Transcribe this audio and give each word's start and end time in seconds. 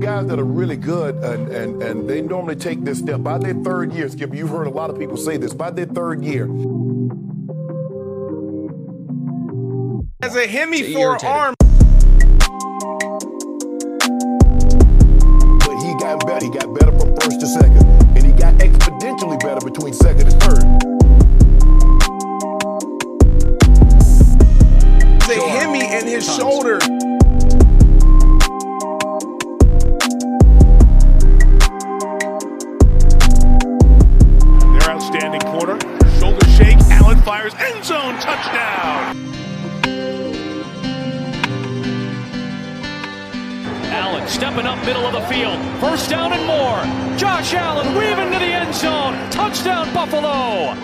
Guys 0.00 0.26
that 0.26 0.38
are 0.38 0.44
really 0.44 0.76
good 0.76 1.14
and, 1.16 1.48
and, 1.48 1.82
and 1.82 2.08
they 2.08 2.20
normally 2.20 2.56
take 2.56 2.84
this 2.84 2.98
step 2.98 3.22
by 3.22 3.38
their 3.38 3.54
third 3.54 3.92
year, 3.92 4.08
Skip, 4.08 4.34
you've 4.34 4.50
heard 4.50 4.66
a 4.66 4.70
lot 4.70 4.90
of 4.90 4.98
people 4.98 5.16
say 5.16 5.36
this, 5.36 5.54
by 5.54 5.70
their 5.70 5.86
third 5.86 6.22
year. 6.24 6.44
As 10.22 10.34
a 10.36 10.46
Hemi 10.46 10.92
forearm. 10.92 11.54
But 15.58 15.76
he 15.82 15.94
got 15.98 16.26
better. 16.26 16.44
He 16.44 16.50
got 16.50 16.74
better 16.78 16.98
from 16.98 17.14
first 17.20 17.40
to 17.40 17.46
second. 17.46 17.84
And 18.16 18.24
he 18.24 18.32
got 18.32 18.54
exponentially 18.54 19.38
better 19.40 19.60
between 19.64 19.92
second 19.92 20.32
and 20.32 20.42
third. 20.42 20.64
As 25.22 25.28
a 25.28 25.40
Hemi 25.48 25.84
in 25.94 26.06
his 26.06 26.24
shoulder. 26.24 26.78
Their 35.14 35.26
outstanding 35.26 35.40
corner. 35.52 35.78
Shoulder 36.18 36.46
shake. 36.50 36.78
Allen 36.90 37.20
fires. 37.22 37.54
End 37.54 37.84
zone 37.84 38.18
touchdown. 38.18 39.16
Allen 43.92 44.26
stepping 44.26 44.66
up 44.66 44.84
middle 44.84 45.06
of 45.06 45.12
the 45.12 45.20
field. 45.32 45.60
First 45.78 46.10
down 46.10 46.32
and 46.32 46.44
more. 46.46 47.16
Josh 47.16 47.54
Allen 47.54 47.94
weaving 47.94 48.32
to 48.32 48.38
the 48.40 48.44
end 48.44 48.74
zone. 48.74 49.14
Touchdown 49.30 49.92
Buffalo. 49.94 50.74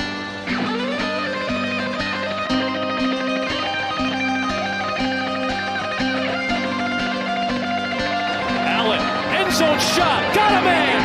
Allen, 8.68 9.00
end 9.34 9.52
zone 9.52 9.78
shot. 9.80 10.34
Got 10.34 10.52
a 10.52 10.64
man. 10.64 10.99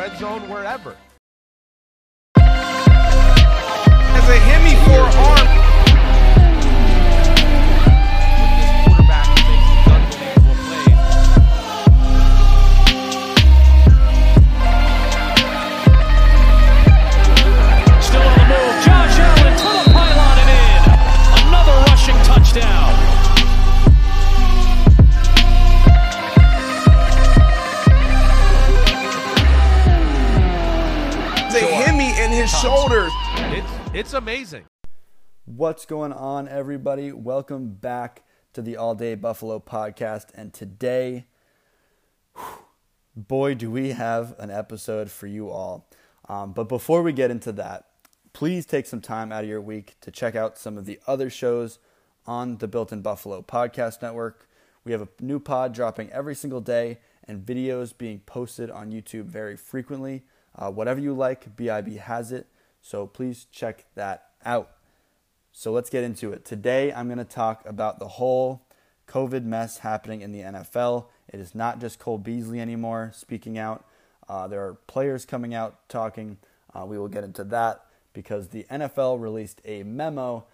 Red 0.00 0.16
zone, 0.18 0.48
wherever. 0.48 0.96
It's 33.92 34.12
amazing. 34.12 34.66
What's 35.46 35.84
going 35.84 36.12
on, 36.12 36.46
everybody? 36.46 37.10
Welcome 37.10 37.72
back 37.72 38.22
to 38.52 38.62
the 38.62 38.76
All 38.76 38.94
Day 38.94 39.16
Buffalo 39.16 39.58
podcast. 39.58 40.26
And 40.32 40.54
today, 40.54 41.26
boy, 43.16 43.54
do 43.56 43.68
we 43.68 43.90
have 43.90 44.36
an 44.38 44.48
episode 44.48 45.10
for 45.10 45.26
you 45.26 45.50
all. 45.50 45.88
Um, 46.28 46.52
but 46.52 46.68
before 46.68 47.02
we 47.02 47.12
get 47.12 47.32
into 47.32 47.50
that, 47.50 47.86
please 48.32 48.64
take 48.64 48.86
some 48.86 49.00
time 49.00 49.32
out 49.32 49.42
of 49.42 49.50
your 49.50 49.60
week 49.60 49.96
to 50.02 50.12
check 50.12 50.36
out 50.36 50.56
some 50.56 50.78
of 50.78 50.84
the 50.84 51.00
other 51.08 51.28
shows 51.28 51.80
on 52.28 52.58
the 52.58 52.68
Built 52.68 52.92
in 52.92 53.02
Buffalo 53.02 53.42
podcast 53.42 54.02
network. 54.02 54.48
We 54.84 54.92
have 54.92 55.02
a 55.02 55.08
new 55.18 55.40
pod 55.40 55.74
dropping 55.74 56.10
every 56.10 56.36
single 56.36 56.60
day 56.60 57.00
and 57.24 57.44
videos 57.44 57.92
being 57.98 58.20
posted 58.20 58.70
on 58.70 58.92
YouTube 58.92 59.24
very 59.24 59.56
frequently. 59.56 60.22
Uh, 60.54 60.70
whatever 60.70 61.00
you 61.00 61.12
like, 61.12 61.56
BIB 61.56 61.96
has 61.96 62.30
it. 62.30 62.46
So 62.80 63.06
please 63.06 63.46
check 63.50 63.86
that 63.94 64.28
out. 64.44 64.70
So 65.52 65.72
let's 65.72 65.90
get 65.90 66.04
into 66.04 66.32
it. 66.32 66.44
Today, 66.44 66.92
I'm 66.92 67.06
going 67.06 67.18
to 67.18 67.24
talk 67.24 67.66
about 67.66 67.98
the 67.98 68.08
whole 68.08 68.62
COVID 69.08 69.44
mess 69.44 69.78
happening 69.78 70.20
in 70.20 70.32
the 70.32 70.40
NFL. 70.40 71.06
It 71.28 71.40
is 71.40 71.54
not 71.54 71.80
just 71.80 71.98
Cole 71.98 72.18
Beasley 72.18 72.60
anymore 72.60 73.10
speaking 73.14 73.58
out. 73.58 73.84
Uh, 74.28 74.46
there 74.46 74.64
are 74.64 74.74
players 74.74 75.24
coming 75.24 75.54
out 75.54 75.88
talking. 75.88 76.38
Uh, 76.72 76.86
we 76.86 76.96
will 76.96 77.08
get 77.08 77.24
into 77.24 77.42
that 77.44 77.84
because 78.12 78.48
the 78.48 78.64
NFL 78.70 79.20
released 79.20 79.60
a 79.64 79.82
memo, 79.82 80.46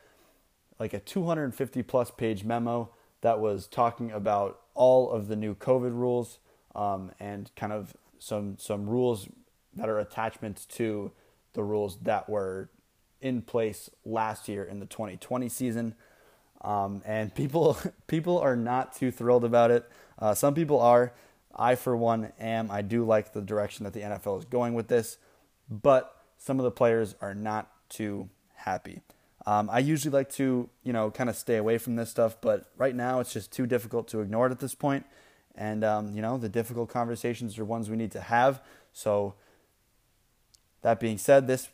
like 0.78 0.94
a 0.94 0.98
250 0.98 1.82
plus 1.82 2.10
page 2.10 2.44
memo, 2.44 2.90
that 3.20 3.38
was 3.38 3.66
talking 3.66 4.10
about 4.10 4.60
all 4.74 5.10
of 5.10 5.28
the 5.28 5.36
new 5.36 5.54
COVID 5.54 5.92
rules 5.92 6.38
um, 6.74 7.10
and 7.18 7.50
kind 7.56 7.72
of 7.72 7.94
some 8.18 8.56
some 8.58 8.88
rules 8.88 9.28
that 9.74 9.88
are 9.88 9.98
attachments 9.98 10.64
to 10.64 11.12
the 11.56 11.64
rules 11.64 11.96
that 12.02 12.28
were 12.28 12.70
in 13.20 13.42
place 13.42 13.90
last 14.04 14.48
year 14.48 14.62
in 14.62 14.78
the 14.78 14.86
2020 14.86 15.48
season. 15.48 15.96
Um, 16.60 17.02
and 17.04 17.34
people 17.34 17.76
people 18.06 18.38
are 18.38 18.54
not 18.54 18.94
too 18.94 19.10
thrilled 19.10 19.44
about 19.44 19.72
it. 19.72 19.90
Uh, 20.18 20.34
some 20.34 20.54
people 20.54 20.78
are. 20.80 21.12
I, 21.58 21.74
for 21.74 21.96
one, 21.96 22.32
am. 22.38 22.70
I 22.70 22.82
do 22.82 23.02
like 23.04 23.32
the 23.32 23.40
direction 23.40 23.84
that 23.84 23.94
the 23.94 24.02
NFL 24.02 24.40
is 24.40 24.44
going 24.44 24.74
with 24.74 24.88
this, 24.88 25.16
but 25.70 26.14
some 26.36 26.60
of 26.60 26.64
the 26.64 26.70
players 26.70 27.14
are 27.22 27.34
not 27.34 27.72
too 27.88 28.28
happy. 28.54 29.00
Um, 29.46 29.70
I 29.72 29.78
usually 29.78 30.12
like 30.12 30.30
to, 30.32 30.68
you 30.82 30.92
know, 30.92 31.10
kind 31.10 31.30
of 31.30 31.36
stay 31.36 31.56
away 31.56 31.78
from 31.78 31.96
this 31.96 32.10
stuff, 32.10 32.36
but 32.42 32.70
right 32.76 32.94
now 32.94 33.20
it's 33.20 33.32
just 33.32 33.52
too 33.52 33.66
difficult 33.66 34.06
to 34.08 34.20
ignore 34.20 34.48
it 34.48 34.50
at 34.50 34.58
this 34.58 34.74
point. 34.74 35.06
And 35.54 35.82
um, 35.82 36.12
you 36.14 36.20
know, 36.20 36.36
the 36.36 36.50
difficult 36.50 36.90
conversations 36.90 37.58
are 37.58 37.64
ones 37.64 37.88
we 37.88 37.96
need 37.96 38.12
to 38.12 38.20
have. 38.20 38.60
So, 38.92 39.34
that 40.86 41.00
being 41.00 41.18
said, 41.18 41.48
this 41.48 41.68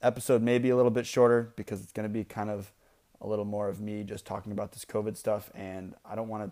episode 0.00 0.40
may 0.40 0.56
be 0.56 0.70
a 0.70 0.76
little 0.76 0.90
bit 0.90 1.06
shorter 1.06 1.52
because 1.54 1.82
it's 1.82 1.92
going 1.92 2.08
to 2.08 2.12
be 2.12 2.24
kind 2.24 2.48
of 2.48 2.72
a 3.20 3.28
little 3.28 3.44
more 3.44 3.68
of 3.68 3.78
me 3.78 4.02
just 4.04 4.24
talking 4.24 4.52
about 4.52 4.72
this 4.72 4.86
COVID 4.86 5.18
stuff, 5.18 5.50
and 5.54 5.94
I 6.02 6.14
don't 6.14 6.28
want 6.28 6.44
to 6.44 6.50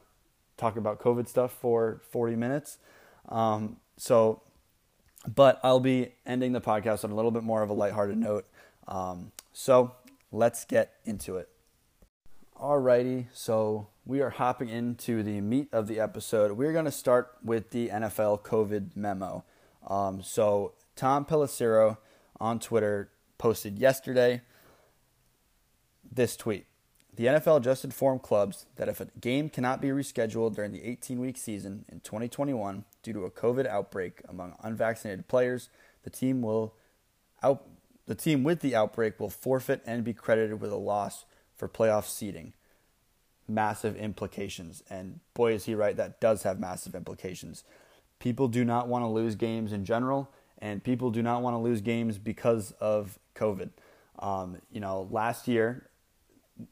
talk 0.58 0.76
about 0.76 1.00
COVID 1.00 1.26
stuff 1.26 1.52
for 1.52 2.02
40 2.10 2.36
minutes. 2.36 2.76
Um, 3.30 3.78
so, 3.96 4.42
but 5.26 5.58
I'll 5.62 5.80
be 5.80 6.12
ending 6.26 6.52
the 6.52 6.60
podcast 6.60 7.02
on 7.02 7.12
a 7.12 7.14
little 7.14 7.30
bit 7.30 7.44
more 7.44 7.62
of 7.62 7.70
a 7.70 7.72
lighthearted 7.72 8.18
note. 8.18 8.46
Um, 8.86 9.32
so 9.54 9.92
let's 10.30 10.66
get 10.66 10.92
into 11.06 11.38
it. 11.38 11.48
Alrighty, 12.60 13.28
so 13.32 13.86
we 14.04 14.20
are 14.20 14.28
hopping 14.28 14.68
into 14.68 15.22
the 15.22 15.40
meat 15.40 15.68
of 15.72 15.86
the 15.86 15.98
episode. 15.98 16.52
We're 16.58 16.74
going 16.74 16.84
to 16.84 16.92
start 16.92 17.38
with 17.42 17.70
the 17.70 17.88
NFL 17.88 18.42
COVID 18.42 18.96
memo. 18.96 19.44
Um, 19.88 20.22
so 20.22 20.74
Tom 20.94 21.24
Pelissero 21.24 21.96
on 22.42 22.58
Twitter 22.58 23.08
posted 23.38 23.78
yesterday 23.78 24.42
this 26.10 26.36
tweet. 26.36 26.66
The 27.14 27.26
NFL 27.26 27.62
just 27.62 27.84
informed 27.84 28.22
clubs 28.22 28.66
that 28.76 28.88
if 28.88 29.00
a 29.00 29.06
game 29.20 29.48
cannot 29.48 29.80
be 29.80 29.88
rescheduled 29.88 30.56
during 30.56 30.72
the 30.72 30.82
18 30.82 31.20
week 31.20 31.36
season 31.36 31.84
in 31.88 32.00
2021 32.00 32.84
due 33.02 33.12
to 33.12 33.24
a 33.24 33.30
COVID 33.30 33.66
outbreak 33.66 34.22
among 34.28 34.56
unvaccinated 34.62 35.28
players, 35.28 35.68
the 36.02 36.10
team 36.10 36.42
will 36.42 36.74
out, 37.42 37.64
the 38.06 38.14
team 38.14 38.42
with 38.42 38.60
the 38.60 38.74
outbreak 38.74 39.20
will 39.20 39.30
forfeit 39.30 39.80
and 39.86 40.02
be 40.02 40.12
credited 40.12 40.60
with 40.60 40.72
a 40.72 40.76
loss 40.76 41.24
for 41.54 41.68
playoff 41.68 42.06
seeding. 42.06 42.54
Massive 43.46 43.94
implications. 43.96 44.82
And 44.90 45.20
boy, 45.34 45.52
is 45.52 45.66
he 45.66 45.74
right, 45.74 45.96
that 45.96 46.20
does 46.20 46.42
have 46.42 46.58
massive 46.58 46.94
implications. 46.94 47.62
People 48.18 48.48
do 48.48 48.64
not 48.64 48.88
want 48.88 49.02
to 49.02 49.08
lose 49.08 49.34
games 49.36 49.72
in 49.72 49.84
general, 49.84 50.30
and 50.62 50.82
people 50.82 51.10
do 51.10 51.22
not 51.22 51.42
want 51.42 51.54
to 51.54 51.58
lose 51.58 51.80
games 51.80 52.18
because 52.18 52.70
of 52.80 53.18
COVID. 53.34 53.70
Um, 54.20 54.58
you 54.70 54.80
know, 54.80 55.08
last 55.10 55.48
year 55.48 55.90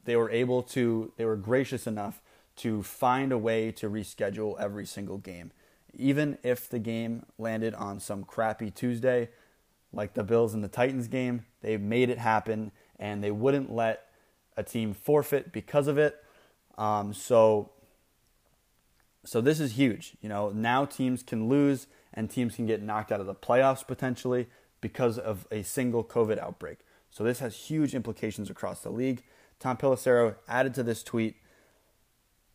they 0.05 0.15
were 0.15 0.31
able 0.31 0.63
to, 0.63 1.13
they 1.17 1.25
were 1.25 1.37
gracious 1.37 1.89
enough 1.89 2.23
to 2.57 2.85
find 2.85 3.33
a 3.33 3.39
way 3.39 3.73
to 3.73 3.91
reschedule 3.91 4.59
every 4.61 4.87
single 4.87 5.19
game. 5.19 5.51
Even 5.93 6.39
if 6.45 6.69
the 6.69 6.79
game 6.79 7.27
landed 7.37 7.75
on 7.75 7.99
some 7.99 8.23
crappy 8.23 8.71
Tuesday, 8.71 9.29
like 9.93 10.15
the 10.15 10.23
Bills 10.23 10.55
and 10.55 10.63
the 10.63 10.69
Titans 10.69 11.09
game, 11.09 11.45
they 11.61 11.77
made 11.77 12.11
it 12.11 12.19
happen 12.19 12.71
and 12.97 13.25
they 13.25 13.33
wouldn't 13.33 13.73
let 13.73 14.07
a 14.57 14.63
team 14.63 14.95
forfeit 14.95 15.53
because 15.53 15.89
of 15.89 15.99
it. 15.99 16.23
Um, 16.79 17.13
so, 17.13 17.73
so 19.25 19.41
this 19.41 19.59
is 19.59 19.73
huge. 19.73 20.13
You 20.21 20.29
know, 20.29 20.51
now 20.51 20.85
teams 20.85 21.25
can 21.25 21.49
lose 21.49 21.89
and 22.21 22.29
teams 22.29 22.57
can 22.57 22.67
get 22.67 22.83
knocked 22.83 23.11
out 23.11 23.19
of 23.19 23.27
the 23.27 23.35
playoffs 23.35 23.85
potentially 23.85 24.47
because 24.83 25.19
of 25.19 25.47
a 25.51 25.63
single 25.63 26.05
COVID 26.05 26.39
outbreak. 26.39 26.81
So 27.11 27.25
this 27.25 27.39
has 27.39 27.57
huge 27.57 27.95
implications 27.95 28.51
across 28.51 28.83
the 28.83 28.91
league. 28.91 29.23
Tom 29.59 29.79
Pelissero 29.79 30.35
added 30.47 30.75
to 30.75 30.83
this 30.83 31.03
tweet 31.03 31.37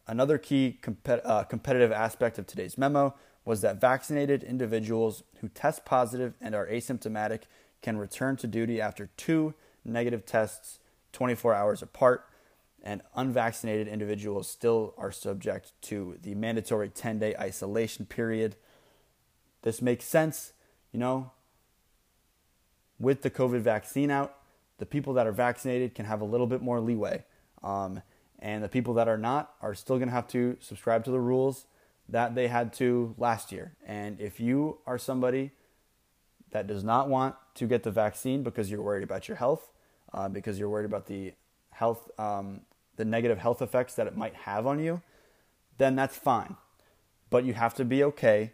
another 0.06 0.38
key 0.38 0.80
uh, 1.08 1.44
competitive 1.46 1.92
aspect 1.92 2.38
of 2.38 2.46
today's 2.46 2.78
memo 2.78 3.16
was 3.44 3.62
that 3.62 3.82
vaccinated 3.82 4.44
individuals 4.44 5.24
who 5.42 5.48
test 5.48 5.84
positive 5.84 6.36
and 6.40 6.54
are 6.54 6.68
asymptomatic 6.68 7.42
can 7.82 7.98
return 7.98 8.36
to 8.36 8.46
duty 8.46 8.80
after 8.80 9.10
two 9.18 9.56
negative 9.84 10.28
tests 10.28 10.78
24 11.12 11.56
hours 11.56 11.82
apart, 11.82 12.26
and 12.84 13.02
unvaccinated 13.16 13.88
individuals 13.88 14.48
still 14.48 14.94
are 14.96 15.12
subject 15.12 15.72
to 15.82 16.20
the 16.22 16.36
mandatory 16.36 16.90
10 16.90 17.18
day 17.18 17.36
isolation 17.40 18.06
period. 18.06 18.56
This 19.66 19.82
makes 19.82 20.06
sense, 20.06 20.54
you 20.92 21.00
know, 21.00 21.32
with 23.00 23.24
the 23.24 23.32
COVID 23.32 23.62
vaccine 23.62 24.12
out, 24.12 24.38
the 24.78 24.86
people 24.86 25.16
that 25.16 25.26
are 25.26 25.32
vaccinated 25.32 25.96
can 25.96 26.06
have 26.06 26.22
a 26.22 26.24
little 26.24 26.46
bit 26.46 26.62
more 26.62 26.80
leeway. 26.80 27.26
Um, 27.64 28.04
and 28.38 28.64
the 28.64 28.70
people 28.70 28.94
that 28.94 29.08
are 29.08 29.18
not 29.18 29.56
are 29.64 29.74
still 29.74 29.96
going 29.96 30.08
to 30.08 30.14
have 30.14 30.28
to 30.30 30.58
subscribe 30.60 31.04
to 31.06 31.12
the 31.12 31.20
rules 31.20 31.66
that 32.08 32.36
they 32.36 32.48
had 32.48 32.74
to 32.74 33.16
last 33.18 33.52
year. 33.52 33.74
And 33.88 34.22
if 34.22 34.40
you 34.40 34.78
are 34.86 35.00
somebody 35.00 35.50
that 36.52 36.68
does 36.68 36.84
not 36.84 37.10
want 37.10 37.34
to 37.56 37.66
get 37.66 37.82
the 37.82 37.90
vaccine 37.90 38.44
because 38.44 38.70
you're 38.70 38.84
worried 38.84 39.04
about 39.04 39.28
your 39.28 39.38
health, 39.38 39.72
uh, 40.14 40.30
because 40.30 40.60
you're 40.60 40.70
worried 40.70 40.86
about 40.86 41.08
the 41.08 41.34
health, 41.72 42.08
um, 42.20 42.62
the 42.98 43.06
negative 43.06 43.40
health 43.40 43.64
effects 43.64 43.96
that 43.96 44.06
it 44.06 44.16
might 44.16 44.36
have 44.36 44.68
on 44.68 44.78
you, 44.78 45.02
then 45.80 45.96
that's 45.96 46.16
fine. 46.16 46.56
But 47.32 47.46
you 47.46 47.56
have 47.56 47.74
to 47.76 47.84
be 47.84 48.04
okay 48.04 48.52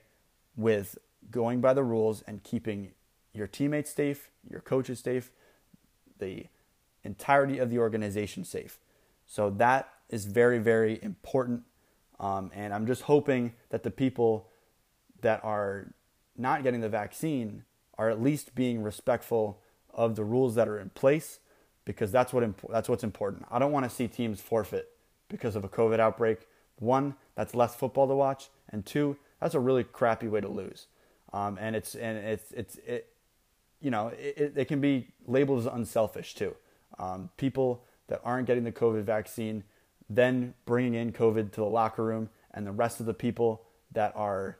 with 0.55 0.97
going 1.29 1.61
by 1.61 1.73
the 1.73 1.83
rules 1.83 2.23
and 2.27 2.43
keeping 2.43 2.91
your 3.33 3.47
teammates 3.47 3.91
safe, 3.91 4.29
your 4.49 4.61
coaches 4.61 4.99
safe, 4.99 5.31
the 6.19 6.47
entirety 7.03 7.57
of 7.57 7.69
the 7.69 7.79
organization 7.79 8.43
safe. 8.43 8.79
So 9.25 9.49
that 9.51 9.89
is 10.09 10.25
very, 10.25 10.59
very 10.59 10.99
important. 11.01 11.63
Um, 12.19 12.51
and 12.53 12.73
I'm 12.73 12.85
just 12.85 13.03
hoping 13.03 13.53
that 13.69 13.83
the 13.83 13.91
people 13.91 14.49
that 15.21 15.43
are 15.43 15.93
not 16.37 16.63
getting 16.63 16.81
the 16.81 16.89
vaccine 16.89 17.63
are 17.97 18.09
at 18.09 18.21
least 18.21 18.55
being 18.55 18.83
respectful 18.83 19.61
of 19.93 20.15
the 20.15 20.23
rules 20.23 20.55
that 20.55 20.67
are 20.67 20.79
in 20.79 20.89
place 20.89 21.39
because 21.85 22.11
that's 22.11 22.33
what 22.33 22.43
that's 22.69 22.89
what's 22.89 23.03
important. 23.03 23.45
I 23.49 23.59
don't 23.59 23.71
want 23.71 23.89
to 23.89 23.89
see 23.89 24.07
teams 24.07 24.39
forfeit 24.39 24.89
because 25.29 25.55
of 25.55 25.63
a 25.63 25.69
COVID 25.69 25.99
outbreak. 25.99 26.47
One, 26.77 27.15
that's 27.35 27.53
less 27.53 27.75
football 27.75 28.07
to 28.07 28.15
watch, 28.15 28.49
and 28.69 28.85
two, 28.85 29.17
that's 29.41 29.55
a 29.55 29.59
really 29.59 29.83
crappy 29.83 30.27
way 30.27 30.39
to 30.39 30.47
lose. 30.47 30.87
Um, 31.33 31.57
and 31.59 31.75
it's 31.75 31.95
and 31.95 32.17
it's 32.17 32.51
it's 32.51 32.75
it, 32.77 33.09
you 33.81 33.89
know, 33.89 34.09
it, 34.09 34.53
it 34.55 34.65
can 34.65 34.79
be 34.79 35.07
labeled 35.25 35.59
as 35.59 35.65
unselfish 35.65 36.35
too. 36.35 36.55
Um, 36.99 37.29
people 37.37 37.83
that 38.07 38.21
aren't 38.23 38.47
getting 38.47 38.63
the 38.63 38.71
COVID 38.71 39.03
vaccine, 39.03 39.63
then 40.09 40.53
bringing 40.65 40.93
in 40.93 41.11
COVID 41.11 41.51
to 41.53 41.61
the 41.61 41.65
locker 41.65 42.03
room, 42.03 42.29
and 42.53 42.67
the 42.67 42.71
rest 42.71 42.99
of 42.99 43.05
the 43.05 43.13
people 43.13 43.63
that 43.91 44.13
are 44.15 44.57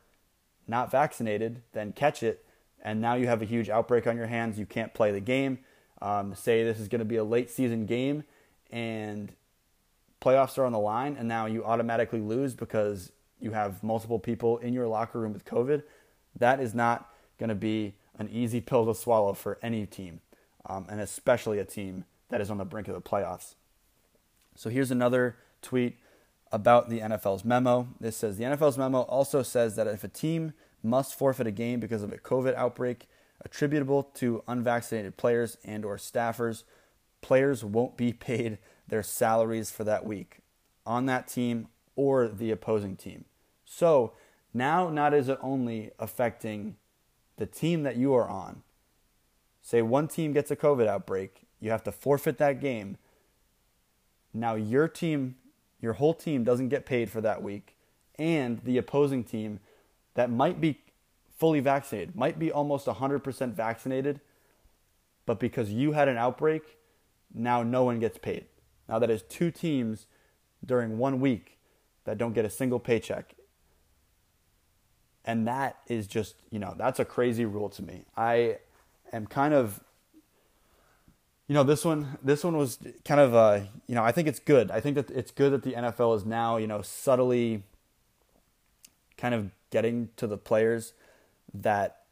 not 0.67 0.89
vaccinated 0.89 1.61
then 1.73 1.91
catch 1.91 2.23
it, 2.23 2.45
and 2.81 2.99
now 2.99 3.13
you 3.13 3.27
have 3.27 3.41
a 3.41 3.45
huge 3.45 3.69
outbreak 3.69 4.07
on 4.07 4.17
your 4.17 4.27
hands. 4.27 4.57
You 4.57 4.65
can't 4.65 4.93
play 4.93 5.11
the 5.11 5.19
game. 5.19 5.59
Um, 6.01 6.33
say 6.33 6.63
this 6.63 6.79
is 6.79 6.87
going 6.87 6.99
to 6.99 7.05
be 7.05 7.17
a 7.17 7.23
late 7.23 7.51
season 7.51 7.85
game, 7.85 8.23
and 8.71 9.31
playoffs 10.19 10.57
are 10.57 10.65
on 10.65 10.71
the 10.71 10.79
line, 10.79 11.15
and 11.19 11.27
now 11.27 11.45
you 11.45 11.63
automatically 11.63 12.21
lose 12.21 12.55
because 12.55 13.11
you 13.41 13.51
have 13.51 13.83
multiple 13.83 14.19
people 14.19 14.57
in 14.59 14.73
your 14.73 14.87
locker 14.87 15.19
room 15.19 15.33
with 15.33 15.45
COVID. 15.45 15.83
That 16.37 16.59
is 16.59 16.73
not 16.73 17.09
going 17.37 17.49
to 17.49 17.55
be 17.55 17.95
an 18.17 18.29
easy 18.29 18.61
pill 18.61 18.85
to 18.85 18.93
swallow 18.93 19.33
for 19.33 19.57
any 19.61 19.85
team, 19.85 20.21
um, 20.65 20.85
and 20.89 21.01
especially 21.01 21.59
a 21.59 21.65
team 21.65 22.05
that 22.29 22.39
is 22.39 22.51
on 22.51 22.57
the 22.57 22.65
brink 22.65 22.87
of 22.87 22.93
the 22.93 23.01
playoffs. 23.01 23.55
So 24.55 24.69
here's 24.69 24.91
another 24.91 25.37
tweet 25.61 25.97
about 26.51 26.89
the 26.89 26.99
NFL's 26.99 27.43
memo. 27.43 27.87
This 27.99 28.17
says 28.17 28.37
the 28.37 28.43
NFL's 28.43 28.77
memo 28.77 29.01
also 29.01 29.41
says 29.41 29.75
that 29.75 29.87
if 29.87 30.03
a 30.03 30.07
team 30.07 30.53
must 30.83 31.17
forfeit 31.17 31.47
a 31.47 31.51
game 31.51 31.79
because 31.79 32.03
of 32.03 32.11
a 32.11 32.17
COVID 32.17 32.55
outbreak 32.55 33.07
attributable 33.43 34.03
to 34.03 34.43
unvaccinated 34.47 35.17
players 35.17 35.57
and 35.63 35.83
or 35.83 35.97
staffers, 35.97 36.63
players 37.21 37.63
won't 37.63 37.97
be 37.97 38.13
paid 38.13 38.57
their 38.87 39.03
salaries 39.03 39.71
for 39.71 39.83
that 39.83 40.05
week 40.05 40.39
on 40.85 41.05
that 41.05 41.27
team 41.27 41.67
or 41.95 42.27
the 42.27 42.51
opposing 42.51 42.95
team. 42.95 43.25
So 43.73 44.11
now 44.53 44.89
not 44.89 45.13
is 45.13 45.29
it 45.29 45.39
only 45.41 45.91
affecting 45.97 46.75
the 47.37 47.45
team 47.45 47.83
that 47.83 47.95
you 47.95 48.13
are 48.13 48.27
on. 48.27 48.63
Say 49.61 49.81
one 49.81 50.09
team 50.09 50.33
gets 50.33 50.51
a 50.51 50.57
COVID 50.57 50.87
outbreak, 50.87 51.43
you 51.61 51.71
have 51.71 51.83
to 51.85 51.91
forfeit 51.93 52.37
that 52.39 52.59
game. 52.59 52.97
Now 54.33 54.55
your 54.55 54.89
team, 54.89 55.35
your 55.79 55.93
whole 55.93 56.13
team 56.13 56.43
doesn't 56.43 56.67
get 56.67 56.85
paid 56.85 57.09
for 57.09 57.21
that 57.21 57.41
week, 57.41 57.77
and 58.19 58.59
the 58.65 58.77
opposing 58.77 59.23
team 59.23 59.61
that 60.15 60.29
might 60.29 60.59
be 60.59 60.81
fully 61.37 61.61
vaccinated, 61.61 62.13
might 62.13 62.37
be 62.37 62.51
almost 62.51 62.87
100% 62.87 63.53
vaccinated, 63.53 64.19
but 65.25 65.39
because 65.39 65.71
you 65.71 65.93
had 65.93 66.09
an 66.09 66.17
outbreak, 66.17 66.77
now 67.33 67.63
no 67.63 67.85
one 67.85 67.99
gets 68.01 68.17
paid. 68.17 68.47
Now 68.89 68.99
that 68.99 69.09
is 69.09 69.21
two 69.21 69.49
teams 69.49 70.07
during 70.63 70.97
one 70.97 71.21
week 71.21 71.57
that 72.03 72.17
don't 72.17 72.33
get 72.33 72.43
a 72.43 72.49
single 72.49 72.79
paycheck 72.79 73.35
and 75.25 75.47
that 75.47 75.77
is 75.87 76.07
just 76.07 76.35
you 76.49 76.59
know 76.59 76.73
that's 76.77 76.99
a 76.99 77.05
crazy 77.05 77.45
rule 77.45 77.69
to 77.69 77.83
me. 77.83 78.05
I 78.15 78.57
am 79.13 79.27
kind 79.27 79.53
of 79.53 79.79
you 81.47 81.53
know 81.53 81.63
this 81.63 81.83
one 81.83 82.17
this 82.23 82.43
one 82.43 82.57
was 82.57 82.79
kind 83.05 83.19
of 83.19 83.35
uh 83.35 83.59
you 83.87 83.95
know 83.95 84.03
i 84.03 84.11
think 84.11 84.27
it's 84.27 84.39
good. 84.39 84.71
I 84.71 84.79
think 84.79 84.95
that 84.95 85.09
it's 85.11 85.31
good 85.31 85.51
that 85.53 85.63
the 85.63 85.73
nfl 85.73 86.15
is 86.15 86.25
now 86.25 86.57
you 86.57 86.67
know 86.67 86.81
subtly 86.81 87.63
kind 89.17 89.35
of 89.35 89.51
getting 89.69 90.09
to 90.17 90.27
the 90.27 90.37
players 90.37 90.93
that 91.53 92.03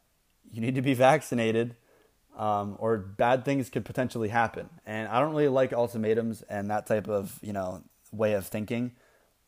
you 0.52 0.60
need 0.60 0.74
to 0.74 0.82
be 0.82 0.94
vaccinated 1.08 1.74
um, 2.36 2.76
or 2.78 2.96
bad 2.96 3.44
things 3.44 3.68
could 3.68 3.84
potentially 3.84 4.28
happen. 4.28 4.68
And 4.86 5.08
i 5.08 5.20
don't 5.20 5.30
really 5.30 5.48
like 5.48 5.72
ultimatums 5.72 6.42
and 6.42 6.70
that 6.70 6.86
type 6.86 7.08
of 7.08 7.38
you 7.42 7.52
know 7.52 7.82
way 8.12 8.34
of 8.34 8.46
thinking 8.46 8.92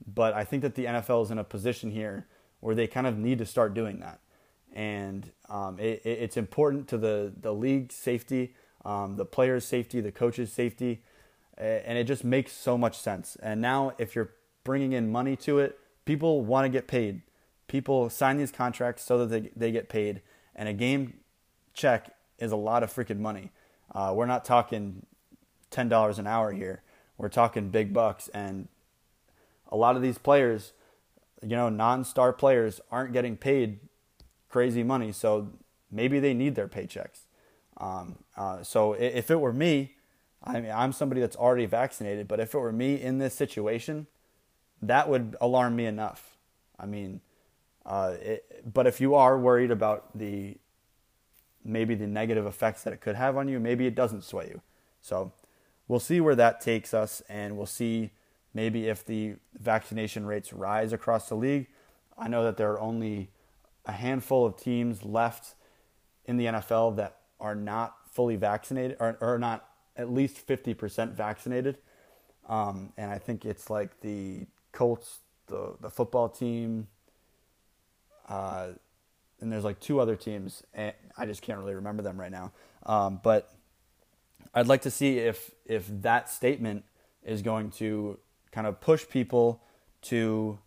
but 0.07 0.35
i 0.35 0.45
think 0.45 0.63
that 0.63 0.75
the 0.75 0.85
nfl 0.85 1.25
is 1.25 1.31
in 1.31 1.39
a 1.39 1.45
position 1.45 1.91
here 1.91 2.27
where 2.63 2.77
they 2.77 2.87
kind 2.87 3.07
of 3.07 3.19
need 3.19 3.39
to 3.39 3.45
start 3.45 3.75
doing 3.75 3.99
that. 3.99 4.21
And 4.73 5.31
um, 5.51 5.79
it, 5.79 6.01
it's 6.05 6.37
important 6.37 6.87
to 6.89 6.97
the, 6.97 7.33
the 7.39 7.53
league 7.53 7.93
safety, 7.93 8.55
um, 8.85 9.17
the 9.17 9.25
players' 9.25 9.65
safety, 9.65 10.01
the 10.01 10.13
coaches' 10.13 10.53
safety, 10.53 11.03
and 11.59 11.99
it 11.99 12.05
just 12.05 12.25
makes 12.25 12.53
so 12.53 12.79
much 12.79 12.97
sense. 12.97 13.37
And 13.43 13.61
now, 13.61 13.93
if 13.99 14.15
you're 14.15 14.31
bringing 14.65 14.93
in 14.93 15.11
money 15.11 15.37
to 15.37 15.59
it, 15.59 15.79
people 16.05 16.41
want 16.41 16.65
to 16.65 16.69
get 16.69 16.87
paid. 16.87 17.23
People 17.67 18.09
sign 18.09 18.37
these 18.37 18.53
contracts 18.53 19.03
so 19.05 19.19
that 19.19 19.27
they, 19.27 19.51
they 19.57 19.73
get 19.73 19.89
paid, 19.89 20.23
and 20.55 20.69
a 20.69 20.73
game 20.73 21.15
check 21.75 22.15
is 22.39 22.53
a 22.53 22.57
lot 22.57 22.83
of 22.83 22.93
freaking 22.93 23.19
money. 23.19 23.51
Uh, 23.93 24.13
we're 24.15 24.27
not 24.27 24.45
talking 24.45 25.05
ten 25.71 25.89
dollars 25.89 26.19
an 26.19 26.27
hour 26.27 26.53
here. 26.53 26.83
We're 27.19 27.29
talking 27.29 27.71
big 27.71 27.93
bucks, 27.93 28.29
and 28.29 28.69
a 29.69 29.77
lot 29.77 29.97
of 29.97 30.03
these 30.03 30.19
players 30.19 30.73
you 31.43 31.57
know, 31.57 31.69
non-star 31.69 32.33
players 32.33 32.81
aren't 32.91 33.13
getting 33.13 33.37
paid 33.37 33.81
crazy 34.49 34.83
money, 34.83 35.13
so 35.13 35.51
maybe 35.91 36.21
they 36.21 36.35
need 36.35 36.55
their 36.55 36.69
paychecks. 36.69 37.23
Um, 37.79 38.19
uh, 38.37 38.63
so 38.63 38.93
if 38.93 39.31
it 39.31 39.41
were 39.41 39.53
me, 39.53 39.97
I 40.45 40.61
mean, 40.61 40.73
I'm 40.73 40.93
somebody 40.93 41.21
that's 41.21 41.37
already 41.37 41.67
vaccinated, 41.67 42.29
but 42.29 42.41
if 42.41 42.55
it 42.55 42.59
were 42.59 42.73
me 42.73 43.01
in 43.01 43.19
this 43.19 43.35
situation, 43.35 44.07
that 44.81 45.09
would 45.09 45.37
alarm 45.41 45.77
me 45.77 45.87
enough. 45.87 46.37
I 46.79 46.87
mean, 46.87 47.21
uh, 47.87 48.15
it, 48.21 48.73
but 48.73 48.87
if 48.87 49.01
you 49.01 49.15
are 49.15 49.39
worried 49.39 49.71
about 49.71 50.17
the 50.17 50.57
maybe 51.65 51.95
the 51.95 52.07
negative 52.07 52.45
effects 52.45 52.83
that 52.83 52.93
it 52.93 53.01
could 53.01 53.15
have 53.15 53.37
on 53.37 53.49
you, 53.49 53.61
maybe 53.61 53.87
it 53.87 53.95
doesn't 53.95 54.25
sway 54.25 54.49
you. 54.49 54.61
So 55.01 55.33
we'll 55.87 56.01
see 56.01 56.21
where 56.21 56.35
that 56.35 56.61
takes 56.61 56.93
us, 56.93 57.23
and 57.29 57.57
we'll 57.57 57.67
see 57.67 58.11
maybe 58.55 58.89
if 58.89 59.05
the 59.05 59.37
vaccination 59.59 60.27
rates 60.27 60.53
rise 60.53 60.93
across 60.93 61.29
the 61.29 61.35
league. 61.35 61.69
I 62.19 62.29
know 62.29 62.45
that 62.45 62.57
there 62.57 62.73
are 62.73 62.81
only 62.81 63.31
a 63.87 63.93
handful 63.93 64.47
of 64.47 64.57
teams 64.57 65.05
left 65.05 65.55
in 66.27 66.37
the 66.37 66.47
NFL 66.47 66.97
that 66.97 67.19
are 67.41 67.55
not 67.55 67.97
fully 68.11 68.37
vaccinated 68.37 68.97
or, 69.01 69.17
or 69.21 69.39
not 69.39 69.69
at 69.97 70.13
least 70.13 70.47
50% 70.47 71.13
vaccinated. 71.13 71.79
Um, 72.49 72.93
and 72.97 73.11
I 73.11 73.19
think 73.19 73.45
it's 73.45 73.71
like 73.71 74.01
the 74.01 74.47
Colts, 74.73 75.21
the, 75.47 75.75
the 75.81 75.91
football 75.91 76.29
team, 76.29 76.89
uh, 78.29 78.69
and 79.41 79.53
there's 79.53 79.65
like 79.65 79.81
two 79.81 80.01
other 80.01 80.17
teams, 80.17 80.63
and 80.73 80.93
I 81.19 81.27
just 81.27 81.43
can't 81.43 81.59
really 81.59 81.75
remember 81.75 82.03
them 82.03 82.19
right 82.19 82.31
now. 82.31 82.53
Um, 82.87 83.21
but 83.23 83.53
I'd 84.55 84.69
like 84.69 84.83
to 84.83 84.91
see 84.91 85.19
if 85.19 85.51
if 85.67 85.87
that 86.03 86.31
statement 86.31 86.85
is 87.25 87.43
going 87.43 87.71
to 87.73 88.19
kind 88.53 88.67
of 88.67 88.81
push 88.81 89.09
people 89.09 89.63
to 90.03 90.59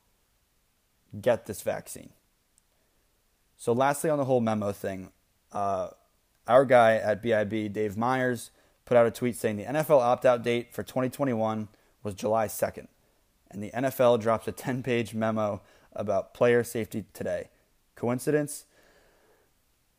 get 1.21 1.45
this 1.45 1.61
vaccine. 1.61 2.09
So, 3.57 3.73
lastly, 3.73 4.09
on 4.09 4.17
the 4.17 4.25
whole 4.25 4.41
memo 4.41 4.71
thing, 4.71 5.11
uh, 5.51 5.89
our 6.47 6.65
guy 6.65 6.95
at 6.95 7.21
BIB, 7.21 7.71
Dave 7.71 7.95
Myers, 7.95 8.51
put 8.85 8.97
out 8.97 9.05
a 9.05 9.11
tweet 9.11 9.35
saying 9.35 9.57
the 9.57 9.63
NFL 9.63 10.01
opt 10.01 10.25
out 10.25 10.43
date 10.43 10.73
for 10.73 10.83
2021 10.83 11.69
was 12.03 12.13
July 12.13 12.47
2nd, 12.47 12.87
and 13.49 13.63
the 13.63 13.71
NFL 13.71 14.19
drops 14.19 14.47
a 14.47 14.51
10 14.51 14.83
page 14.83 15.13
memo 15.13 15.61
about 15.93 16.33
player 16.33 16.63
safety 16.63 17.05
today. 17.13 17.49
Coincidence? 17.95 18.65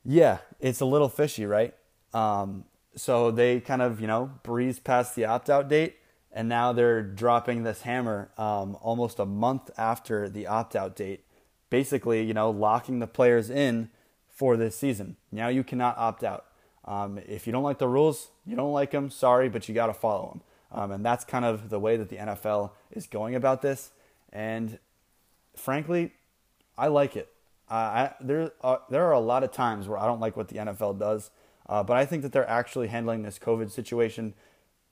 Yeah, 0.04 0.38
it's 0.60 0.80
a 0.80 0.84
little 0.84 1.08
fishy, 1.08 1.46
right? 1.46 1.74
Um, 2.12 2.64
so 2.94 3.30
they 3.30 3.60
kind 3.60 3.82
of, 3.82 4.00
you 4.00 4.06
know, 4.06 4.30
breeze 4.42 4.78
past 4.78 5.16
the 5.16 5.24
opt 5.24 5.50
out 5.50 5.68
date, 5.68 5.96
and 6.36 6.50
now 6.50 6.70
they're 6.70 7.02
dropping 7.02 7.62
this 7.62 7.80
hammer 7.80 8.30
um, 8.36 8.76
almost 8.82 9.18
a 9.18 9.24
month 9.24 9.70
after 9.78 10.28
the 10.28 10.46
opt 10.46 10.76
out 10.76 10.94
date, 10.94 11.24
basically, 11.70 12.22
you 12.22 12.34
know, 12.34 12.50
locking 12.50 12.98
the 12.98 13.06
players 13.06 13.48
in 13.48 13.88
for 14.28 14.58
this 14.58 14.76
season. 14.76 15.16
Now 15.32 15.48
you 15.48 15.64
cannot 15.64 15.96
opt 15.96 16.22
out. 16.22 16.44
Um, 16.84 17.18
if 17.26 17.46
you 17.46 17.54
don't 17.54 17.62
like 17.62 17.78
the 17.78 17.88
rules, 17.88 18.28
you 18.44 18.54
don't 18.54 18.74
like 18.74 18.90
them, 18.90 19.08
sorry, 19.08 19.48
but 19.48 19.66
you 19.66 19.74
got 19.74 19.86
to 19.86 19.94
follow 19.94 20.28
them. 20.28 20.42
Um, 20.78 20.90
and 20.92 21.04
that's 21.04 21.24
kind 21.24 21.46
of 21.46 21.70
the 21.70 21.80
way 21.80 21.96
that 21.96 22.10
the 22.10 22.16
NFL 22.16 22.72
is 22.90 23.06
going 23.06 23.34
about 23.34 23.62
this. 23.62 23.92
And 24.30 24.78
frankly, 25.56 26.12
I 26.76 26.88
like 26.88 27.16
it. 27.16 27.32
Uh, 27.70 27.74
I, 27.74 28.14
there, 28.20 28.52
are, 28.60 28.82
there 28.90 29.06
are 29.06 29.12
a 29.12 29.20
lot 29.20 29.42
of 29.42 29.52
times 29.52 29.88
where 29.88 29.98
I 29.98 30.04
don't 30.04 30.20
like 30.20 30.36
what 30.36 30.48
the 30.48 30.56
NFL 30.56 30.98
does, 30.98 31.30
uh, 31.66 31.82
but 31.82 31.96
I 31.96 32.04
think 32.04 32.22
that 32.24 32.32
they're 32.32 32.48
actually 32.48 32.88
handling 32.88 33.22
this 33.22 33.38
COVID 33.38 33.70
situation 33.70 34.34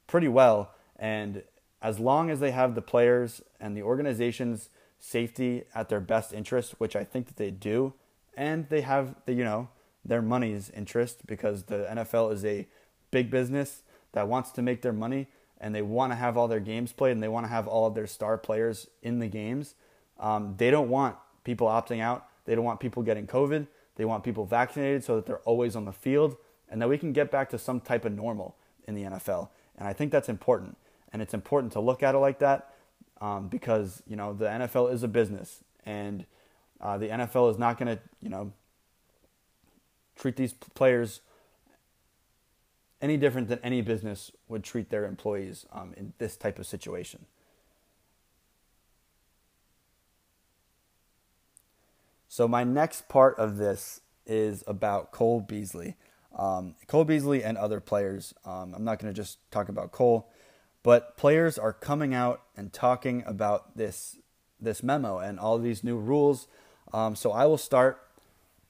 pretty 0.06 0.28
well. 0.28 0.70
And 0.96 1.42
as 1.82 1.98
long 1.98 2.30
as 2.30 2.40
they 2.40 2.50
have 2.50 2.74
the 2.74 2.82
players 2.82 3.42
and 3.60 3.76
the 3.76 3.82
organization's 3.82 4.70
safety 4.98 5.64
at 5.74 5.88
their 5.88 6.00
best 6.00 6.32
interest, 6.32 6.74
which 6.78 6.96
I 6.96 7.04
think 7.04 7.26
that 7.26 7.36
they 7.36 7.50
do, 7.50 7.94
and 8.36 8.68
they 8.68 8.80
have 8.80 9.14
the 9.26 9.34
you 9.34 9.44
know 9.44 9.68
their 10.04 10.22
money's 10.22 10.70
interest 10.70 11.26
because 11.26 11.64
the 11.64 11.86
NFL 11.90 12.32
is 12.32 12.44
a 12.44 12.66
big 13.10 13.30
business 13.30 13.82
that 14.12 14.28
wants 14.28 14.50
to 14.52 14.62
make 14.62 14.82
their 14.82 14.92
money 14.92 15.28
and 15.60 15.74
they 15.74 15.82
want 15.82 16.12
to 16.12 16.16
have 16.16 16.36
all 16.36 16.48
their 16.48 16.60
games 16.60 16.92
played 16.92 17.12
and 17.12 17.22
they 17.22 17.28
want 17.28 17.44
to 17.44 17.50
have 17.50 17.66
all 17.66 17.86
of 17.86 17.94
their 17.94 18.06
star 18.06 18.36
players 18.36 18.88
in 19.02 19.18
the 19.18 19.28
games. 19.28 19.74
Um, 20.18 20.54
they 20.56 20.70
don't 20.70 20.88
want 20.88 21.16
people 21.42 21.66
opting 21.66 22.00
out. 22.00 22.26
They 22.44 22.54
don't 22.54 22.64
want 22.64 22.80
people 22.80 23.02
getting 23.02 23.26
COVID. 23.26 23.66
They 23.96 24.04
want 24.04 24.24
people 24.24 24.44
vaccinated 24.44 25.04
so 25.04 25.16
that 25.16 25.26
they're 25.26 25.38
always 25.40 25.76
on 25.76 25.84
the 25.84 25.92
field 25.92 26.36
and 26.68 26.82
that 26.82 26.88
we 26.88 26.98
can 26.98 27.12
get 27.12 27.30
back 27.30 27.50
to 27.50 27.58
some 27.58 27.80
type 27.80 28.04
of 28.04 28.12
normal 28.12 28.56
in 28.86 28.94
the 28.94 29.02
NFL. 29.02 29.48
And 29.76 29.88
I 29.88 29.92
think 29.92 30.12
that's 30.12 30.28
important. 30.28 30.76
And 31.14 31.22
it's 31.22 31.32
important 31.32 31.72
to 31.74 31.80
look 31.80 32.02
at 32.02 32.16
it 32.16 32.18
like 32.18 32.40
that 32.40 32.74
um, 33.20 33.46
because, 33.46 34.02
you 34.04 34.16
know, 34.16 34.32
the 34.32 34.46
NFL 34.46 34.92
is 34.92 35.04
a 35.04 35.08
business 35.08 35.62
and 35.86 36.26
uh, 36.80 36.98
the 36.98 37.06
NFL 37.06 37.52
is 37.52 37.56
not 37.56 37.78
going 37.78 37.96
to, 37.96 38.02
you 38.20 38.28
know, 38.28 38.52
treat 40.16 40.34
these 40.34 40.52
players 40.52 41.20
any 43.00 43.16
different 43.16 43.46
than 43.46 43.60
any 43.62 43.80
business 43.80 44.32
would 44.48 44.64
treat 44.64 44.90
their 44.90 45.04
employees 45.04 45.66
um, 45.72 45.94
in 45.96 46.14
this 46.18 46.36
type 46.36 46.58
of 46.58 46.66
situation. 46.66 47.26
So, 52.26 52.48
my 52.48 52.64
next 52.64 53.08
part 53.08 53.38
of 53.38 53.56
this 53.56 54.00
is 54.26 54.64
about 54.66 55.12
Cole 55.12 55.40
Beasley. 55.40 55.94
Um, 56.36 56.74
Cole 56.88 57.04
Beasley 57.04 57.44
and 57.44 57.56
other 57.56 57.78
players. 57.78 58.34
Um, 58.44 58.74
I'm 58.74 58.82
not 58.82 58.98
going 58.98 59.14
to 59.14 59.16
just 59.16 59.38
talk 59.52 59.68
about 59.68 59.92
Cole, 59.92 60.28
but 60.84 61.16
players 61.16 61.58
are 61.58 61.72
coming 61.72 62.14
out 62.14 62.42
and 62.56 62.72
talking 62.72 63.24
about 63.26 63.76
this 63.76 64.18
this 64.60 64.82
memo 64.82 65.18
and 65.18 65.40
all 65.40 65.58
these 65.58 65.82
new 65.82 65.98
rules. 65.98 66.46
Um, 66.92 67.16
so 67.16 67.32
I 67.32 67.46
will 67.46 67.58
start 67.58 68.00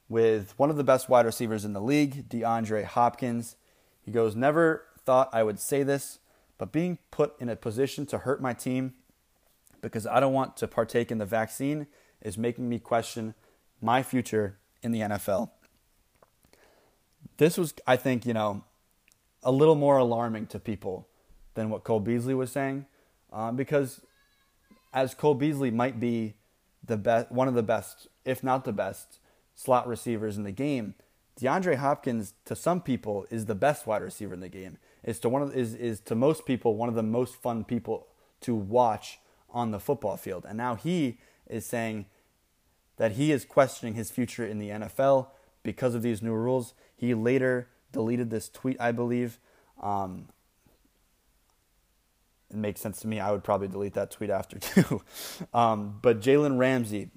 with 0.08 0.54
one 0.56 0.70
of 0.70 0.76
the 0.76 0.84
best 0.84 1.08
wide 1.08 1.26
receivers 1.26 1.64
in 1.64 1.72
the 1.72 1.80
league, 1.80 2.28
DeAndre 2.28 2.84
Hopkins. 2.84 3.56
He 4.00 4.10
goes, 4.10 4.34
Never 4.34 4.86
thought 5.04 5.28
I 5.32 5.42
would 5.42 5.58
say 5.58 5.82
this, 5.82 6.20
but 6.56 6.72
being 6.72 6.98
put 7.10 7.38
in 7.38 7.48
a 7.48 7.56
position 7.56 8.06
to 8.06 8.18
hurt 8.18 8.40
my 8.40 8.54
team 8.54 8.94
because 9.82 10.06
I 10.06 10.18
don't 10.20 10.32
want 10.32 10.56
to 10.58 10.66
partake 10.66 11.10
in 11.12 11.18
the 11.18 11.26
vaccine 11.26 11.86
is 12.22 12.38
making 12.38 12.68
me 12.68 12.78
question 12.78 13.34
my 13.82 14.02
future 14.02 14.56
in 14.82 14.92
the 14.92 15.00
NFL. 15.00 15.50
This 17.36 17.58
was, 17.58 17.74
I 17.86 17.96
think, 17.96 18.24
you 18.24 18.32
know, 18.32 18.64
a 19.42 19.52
little 19.52 19.74
more 19.74 19.98
alarming 19.98 20.46
to 20.48 20.58
people 20.58 21.08
than 21.54 21.70
what 21.70 21.84
Cole 21.84 22.00
Beasley 22.00 22.34
was 22.34 22.50
saying, 22.50 22.86
uh, 23.32 23.52
because 23.52 24.00
as 24.92 25.14
Cole 25.14 25.34
Beasley 25.34 25.70
might 25.70 25.98
be 25.98 26.34
the 26.84 26.96
best, 26.96 27.32
one 27.32 27.48
of 27.48 27.54
the 27.54 27.62
best, 27.62 28.08
if 28.24 28.42
not 28.44 28.64
the 28.64 28.72
best, 28.72 29.18
slot 29.54 29.86
receivers 29.86 30.36
in 30.36 30.44
the 30.44 30.52
game, 30.52 30.94
DeAndre 31.40 31.76
Hopkins 31.76 32.34
to 32.44 32.54
some 32.54 32.80
people 32.80 33.26
is 33.30 33.46
the 33.46 33.54
best 33.54 33.86
wide 33.86 34.02
receiver 34.02 34.34
in 34.34 34.40
the 34.40 34.48
game. 34.48 34.78
Is 35.02 35.18
to 35.20 35.28
one 35.28 35.42
of 35.42 35.54
is 35.54 35.74
is 35.74 36.00
to 36.00 36.14
most 36.14 36.46
people 36.46 36.76
one 36.76 36.88
of 36.88 36.94
the 36.94 37.02
most 37.02 37.34
fun 37.34 37.64
people 37.64 38.06
to 38.42 38.54
watch 38.54 39.18
on 39.50 39.70
the 39.70 39.80
football 39.80 40.16
field. 40.16 40.46
And 40.48 40.56
now 40.56 40.76
he 40.76 41.18
is 41.46 41.66
saying 41.66 42.06
that 42.96 43.12
he 43.12 43.32
is 43.32 43.44
questioning 43.44 43.94
his 43.94 44.10
future 44.10 44.46
in 44.46 44.58
the 44.58 44.68
NFL 44.68 45.28
because 45.62 45.94
of 45.94 46.02
these 46.02 46.22
new 46.22 46.32
rules. 46.32 46.74
He 46.96 47.14
later 47.14 47.68
deleted 47.92 48.30
this 48.30 48.48
tweet, 48.48 48.76
I 48.80 48.92
believe. 48.92 49.38
Um, 49.82 50.28
it 52.54 52.58
makes 52.58 52.80
sense 52.80 53.00
to 53.00 53.08
me. 53.08 53.20
I 53.20 53.30
would 53.32 53.44
probably 53.44 53.68
delete 53.68 53.94
that 53.94 54.10
tweet 54.10 54.30
after 54.30 54.58
too. 54.60 55.02
um, 55.52 55.98
but 56.02 56.20
Jalen 56.20 56.58
Ramsey 56.58 57.10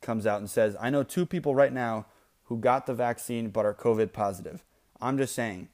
comes 0.00 0.26
out 0.26 0.40
and 0.40 0.50
says, 0.50 0.76
I 0.80 0.90
know 0.90 1.02
two 1.02 1.26
people 1.26 1.54
right 1.54 1.72
now 1.72 2.06
who 2.44 2.58
got 2.58 2.86
the 2.86 2.94
vaccine 2.94 3.50
but 3.50 3.64
are 3.64 3.74
COVID 3.74 4.12
positive. 4.12 4.64
I'm 5.00 5.18
just 5.18 5.34
saying, 5.34 5.68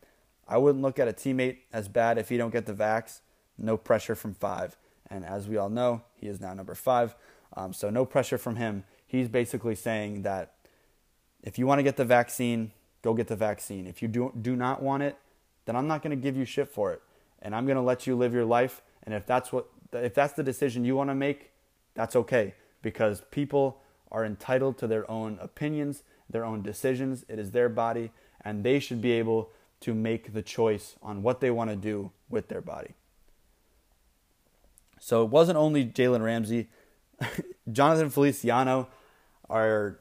I 0.47 0.58
wouldn't 0.58 0.82
look 0.82 0.99
at 0.99 1.08
a 1.08 1.12
teammate 1.12 1.58
as 1.73 1.88
bad 1.88 2.18
if 2.18 2.28
he 2.28 2.37
don't 2.37 2.52
get 2.52 2.66
the 2.66 2.73
vax. 2.73 3.20
No 3.58 3.76
pressure 3.76 4.14
from 4.14 4.35
five. 4.35 4.76
And 5.11 5.25
as 5.25 5.49
we 5.49 5.56
all 5.56 5.68
know, 5.68 6.02
he 6.14 6.28
is 6.28 6.40
now 6.40 6.54
number 6.54 6.75
five. 6.75 7.14
Um, 7.56 7.73
so 7.73 7.90
no 7.90 8.04
pressure 8.04 8.38
from 8.38 8.56
him 8.56 8.85
he's 9.08 9.28
basically 9.28 9.75
saying 9.75 10.23
that 10.23 10.52
if 11.42 11.58
you 11.58 11.66
want 11.66 11.80
to 11.80 11.82
get 11.82 11.97
the 11.97 12.04
vaccine, 12.04 12.70
go 13.02 13.14
get 13.14 13.26
the 13.26 13.37
vaccine. 13.37 13.87
If 13.87 14.02
you 14.02 14.06
do, 14.06 14.32
do 14.40 14.54
not 14.54 14.82
want 14.82 15.02
it, 15.02 15.16
then 15.64 15.75
I'm 15.75 15.88
not 15.88 16.02
going 16.02 16.16
to 16.16 16.23
give 16.23 16.37
you 16.37 16.44
shit 16.44 16.68
for 16.68 16.92
it. 16.92 17.02
And 17.42 17.54
I'm 17.54 17.66
going 17.66 17.76
to 17.76 17.83
let 17.83 18.07
you 18.07 18.16
live 18.16 18.35
your 18.35 18.45
life. 18.45 18.83
And 19.04 19.14
if 19.14 19.26
that's 19.26 19.52
what 19.52 19.66
if 19.92 20.14
that's 20.14 20.35
the 20.35 20.42
decision 20.42 20.85
you 20.85 20.97
want 20.97 21.11
to 21.11 21.14
make, 21.14 21.50
that's 21.95 22.14
okay 22.14 22.54
because 22.83 23.23
people 23.30 23.80
are 24.11 24.25
entitled 24.25 24.78
to 24.78 24.87
their 24.87 25.11
own 25.11 25.38
opinions, 25.40 26.02
their 26.28 26.45
own 26.45 26.62
decisions. 26.62 27.25
It 27.28 27.38
is 27.38 27.52
their 27.52 27.68
body 27.68 28.11
and 28.42 28.64
they 28.64 28.78
should 28.78 29.00
be 29.00 29.12
able 29.12 29.50
to 29.80 29.95
make 29.95 30.33
the 30.33 30.42
choice 30.42 30.97
on 31.02 31.23
what 31.23 31.40
they 31.40 31.50
want 31.50 31.71
to 31.71 31.76
do 31.76 32.11
with 32.28 32.49
their 32.49 32.61
body. 32.61 32.95
So 35.00 35.23
it 35.23 35.30
wasn't 35.30 35.57
only 35.57 35.87
Jalen 35.87 36.23
Ramsey, 36.23 36.68
Jonathan 37.73 38.11
Feliciano 38.11 38.88
our 39.49 39.99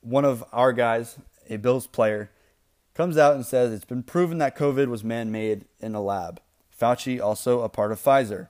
one 0.00 0.24
of 0.24 0.44
our 0.52 0.72
guys, 0.72 1.16
a 1.48 1.56
Bills 1.56 1.86
player, 1.86 2.30
comes 2.94 3.16
out 3.16 3.34
and 3.34 3.44
says 3.44 3.72
it's 3.72 3.84
been 3.84 4.02
proven 4.02 4.38
that 4.38 4.56
COVID 4.56 4.88
was 4.88 5.02
man-made 5.02 5.64
in 5.80 5.94
a 5.94 6.02
lab. 6.02 6.40
Fauci 6.78 7.20
also 7.20 7.60
a 7.60 7.68
part 7.68 7.92
of 7.92 8.00
Pfizer. 8.00 8.48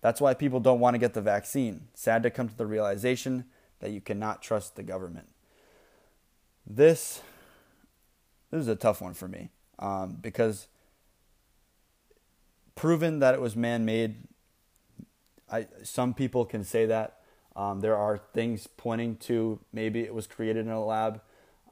That's 0.00 0.20
why 0.20 0.34
people 0.34 0.60
don't 0.60 0.80
want 0.80 0.94
to 0.94 0.98
get 0.98 1.14
the 1.14 1.20
vaccine. 1.20 1.88
Sad 1.94 2.22
to 2.22 2.30
come 2.30 2.48
to 2.48 2.56
the 2.56 2.66
realization 2.66 3.44
that 3.80 3.90
you 3.90 4.00
cannot 4.00 4.42
trust 4.42 4.76
the 4.76 4.82
government. 4.82 5.28
This 6.66 7.22
this 8.50 8.60
is 8.60 8.68
a 8.68 8.76
tough 8.76 9.00
one 9.00 9.14
for 9.14 9.28
me 9.28 9.50
um, 9.78 10.18
because 10.20 10.66
proven 12.74 13.18
that 13.20 13.34
it 13.34 13.40
was 13.40 13.56
man-made. 13.56 14.16
I 15.50 15.66
some 15.82 16.14
people 16.14 16.44
can 16.44 16.64
say 16.64 16.86
that 16.86 17.20
um, 17.56 17.80
there 17.80 17.96
are 17.96 18.18
things 18.18 18.66
pointing 18.66 19.16
to 19.16 19.60
maybe 19.72 20.00
it 20.00 20.14
was 20.14 20.26
created 20.26 20.66
in 20.66 20.72
a 20.72 20.84
lab, 20.84 21.20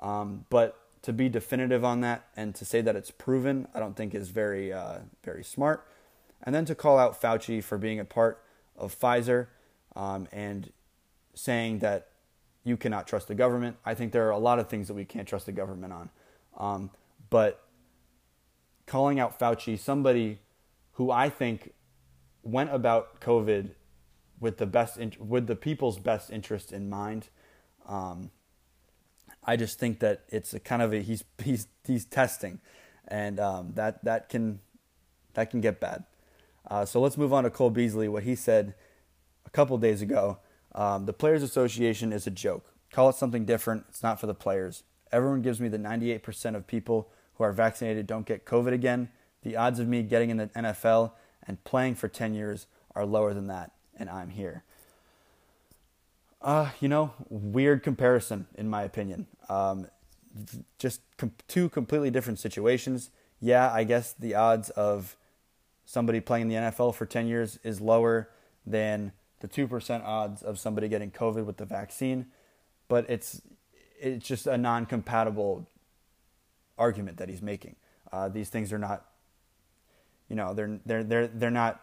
um, 0.00 0.44
but 0.50 0.88
to 1.02 1.12
be 1.12 1.28
definitive 1.28 1.85
on 1.85 2.00
that 2.00 2.26
and 2.37 2.55
to 2.55 2.64
say 2.64 2.81
that 2.81 2.97
it's 2.97 3.11
proven, 3.11 3.69
I 3.75 3.81
don't 3.81 3.97
think 3.97 4.14
is 4.14 4.31
very 4.31 4.73
uh, 4.73 5.00
very 5.25 5.45
smart. 5.45 5.87
And 6.43 6.55
then 6.55 6.64
to 6.67 6.75
call 6.75 6.99
out 6.99 7.21
Fauci 7.21 7.62
for 7.62 7.78
being 7.78 7.99
a 7.99 8.05
part 8.05 8.43
of 8.76 8.99
Pfizer 8.99 9.49
um, 9.97 10.28
and 10.33 10.73
saying 11.35 11.81
that 11.81 12.09
you 12.64 12.76
cannot 12.76 13.07
trust 13.07 13.28
the 13.28 13.35
government. 13.35 13.76
I 13.85 13.95
think 13.95 14.12
there 14.12 14.26
are 14.26 14.33
a 14.33 14.38
lot 14.38 14.59
of 14.59 14.69
things 14.69 14.88
that 14.88 14.95
we 14.95 15.05
can't 15.05 15.26
trust 15.26 15.47
the 15.47 15.52
government 15.52 15.93
on, 15.93 16.11
um, 16.57 16.90
but 17.31 17.64
calling 18.87 19.19
out 19.21 19.38
Fauci, 19.38 19.78
somebody 19.78 20.38
who 20.93 21.11
I 21.11 21.28
think 21.28 21.73
went 22.43 22.73
about 22.73 23.21
COVID 23.21 23.71
with 24.40 24.59
the 24.59 24.67
best 24.67 24.99
with 25.19 25.47
the 25.47 25.57
people's 25.57 25.99
best 25.99 26.31
interest 26.31 26.73
in 26.73 26.88
mind. 26.88 27.28
Um, 27.87 28.31
I 29.45 29.57
just 29.57 29.78
think 29.78 30.00
that 30.00 30.25
it's 30.28 30.52
a 30.54 30.61
kind 30.61 30.83
of 30.83 30.92
a 30.92 31.00
he's 31.00 31.25
he's 31.42 31.68
he's 31.85 32.04
testing, 32.04 32.61
and 33.07 33.40
um, 33.40 33.73
that 33.75 34.04
that 34.04 34.28
can 34.28 34.61
that 35.35 35.50
can 35.50 35.61
get 35.61 35.80
bad. 35.80 36.04
Uh, 36.71 36.85
so 36.85 37.00
let's 37.00 37.16
move 37.16 37.33
on 37.33 37.45
to 37.45 37.50
Cole 37.50 37.71
Beasley. 37.71 38.09
What 38.09 38.25
he 38.25 38.35
said 38.35 38.75
a 39.47 39.50
couple 39.50 39.78
days 39.78 40.02
ago: 40.02 40.38
um, 40.75 41.07
the 41.07 41.12
Players 41.12 41.42
Association 41.42 42.12
is 42.12 42.26
a 42.26 42.30
joke. 42.30 42.73
Call 42.92 43.09
it 43.11 43.16
something 43.16 43.45
different. 43.45 43.85
It's 43.88 44.02
not 44.02 44.21
for 44.21 44.26
the 44.26 44.35
players. 44.35 44.83
Everyone 45.11 45.40
gives 45.40 45.61
me 45.61 45.68
the 45.68 45.78
98% 45.78 46.54
of 46.54 46.66
people 46.66 47.11
who 47.35 47.45
are 47.45 47.52
vaccinated 47.52 48.07
don't 48.07 48.26
get 48.26 48.45
COVID 48.45 48.73
again. 48.73 49.09
The 49.42 49.57
odds 49.57 49.78
of 49.78 49.88
me 49.88 50.02
getting 50.02 50.30
in 50.30 50.37
the 50.37 50.49
NFL 50.49 51.12
and 51.47 51.62
playing 51.64 51.95
for 51.95 52.09
10 52.09 52.35
years 52.35 52.66
are 52.95 53.07
lower 53.07 53.33
than 53.33 53.47
that 53.47 53.73
and 53.99 54.09
I'm 54.09 54.30
here. 54.30 54.64
Uh, 56.40 56.71
you 56.80 56.88
know, 56.88 57.12
weird 57.28 57.83
comparison 57.83 58.47
in 58.54 58.68
my 58.68 58.83
opinion. 58.83 59.26
Um, 59.49 59.88
just 60.78 61.00
com- 61.16 61.33
two 61.49 61.68
completely 61.68 62.11
different 62.11 62.38
situations. 62.38 63.11
yeah, 63.40 63.73
I 63.73 63.85
guess 63.85 64.12
the 64.12 64.35
odds 64.35 64.71
of 64.71 65.16
somebody 65.85 66.21
playing 66.21 66.50
in 66.50 66.64
the 66.64 66.71
NFL 66.71 66.95
for 66.95 67.07
10 67.07 67.26
years 67.26 67.59
is 67.62 67.80
lower 67.80 68.28
than 68.66 69.12
the 69.40 69.49
2% 69.49 70.04
odds 70.04 70.42
of 70.42 70.59
somebody 70.59 70.88
getting 70.88 71.11
COVID 71.11 71.45
with 71.45 71.57
the 71.57 71.64
vaccine, 71.64 72.26
but 72.88 73.09
it's 73.09 73.40
it's 74.00 74.26
just 74.26 74.47
a 74.47 74.57
non-compatible 74.57 75.66
argument 76.76 77.16
that 77.18 77.28
he's 77.28 77.42
making. 77.42 77.75
Uh, 78.12 78.28
these 78.28 78.49
things 78.49 78.73
are 78.73 78.78
not, 78.78 79.07
you 80.28 80.37
know, 80.37 80.54
they're 80.54 80.78
they're 80.87 81.04
they're 81.04 81.26
they're 81.26 81.50
not 81.50 81.80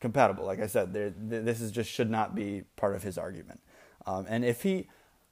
compatible. 0.00 0.44
Like 0.44 0.60
I 0.60 0.66
said, 0.66 0.92
this 0.92 1.60
is 1.60 1.70
just 1.70 1.90
should 1.90 2.10
not 2.10 2.34
be 2.34 2.64
part 2.76 2.94
of 2.94 3.02
his 3.02 3.16
argument. 3.16 3.60
Um, 4.06 4.26
and 4.28 4.44
if 4.44 4.62
he, 4.62 4.88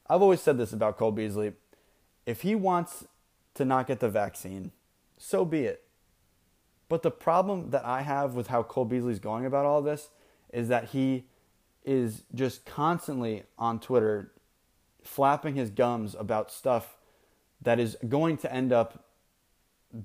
I've 0.09 0.23
always 0.23 0.41
said 0.41 0.59
this 0.59 0.73
about 0.73 0.99
Cole 0.99 1.13
Beasley, 1.13 1.53
if 2.27 2.43
he 2.43 2.55
wants 2.55 3.07
to 3.55 3.65
not 3.65 3.87
get 3.87 4.01
the 4.01 4.09
vaccine, 4.09 4.73
so 5.17 5.45
be 5.45 5.65
it. 5.65 5.83
But 6.89 7.03
the 7.03 7.11
problem 7.11 7.71
that 7.71 7.85
I 7.85 8.03
have 8.03 8.35
with 8.35 8.49
how 8.49 8.63
Cole 8.63 8.85
Beasley's 8.85 9.19
going 9.19 9.47
about 9.47 9.65
all 9.65 9.81
this 9.81 10.11
is 10.53 10.69
that 10.69 10.91
he 10.91 11.25
is 11.85 12.25
just 12.35 12.65
constantly 12.65 13.45
on 13.59 13.79
Twitter 13.79 14.33
flapping 15.03 15.55
his 15.55 15.71
gums 15.71 16.15
about 16.15 16.51
stuff 16.51 16.97
that 17.63 17.79
is 17.79 17.97
going 18.09 18.37
to 18.39 18.53
end 18.53 18.73
up 18.73 19.05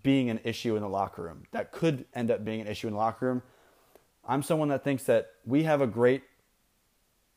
being 0.04 0.30
an 0.30 0.40
issue 0.44 0.76
in 0.76 0.82
the 0.82 0.90
locker 0.90 1.24
room, 1.24 1.44
that 1.52 1.72
could 1.72 2.06
end 2.14 2.30
up 2.30 2.46
being 2.46 2.62
an 2.62 2.68
issue 2.68 2.88
in 2.88 2.94
the 2.94 3.00
locker 3.00 3.26
room. 3.26 3.42
I'm 4.28 4.44
someone 4.44 4.70
that 4.70 4.84
thinks 4.84 5.04
that 5.04 5.32
we 5.46 5.64
have 5.64 5.82
a 5.82 5.88
great, 5.88 6.24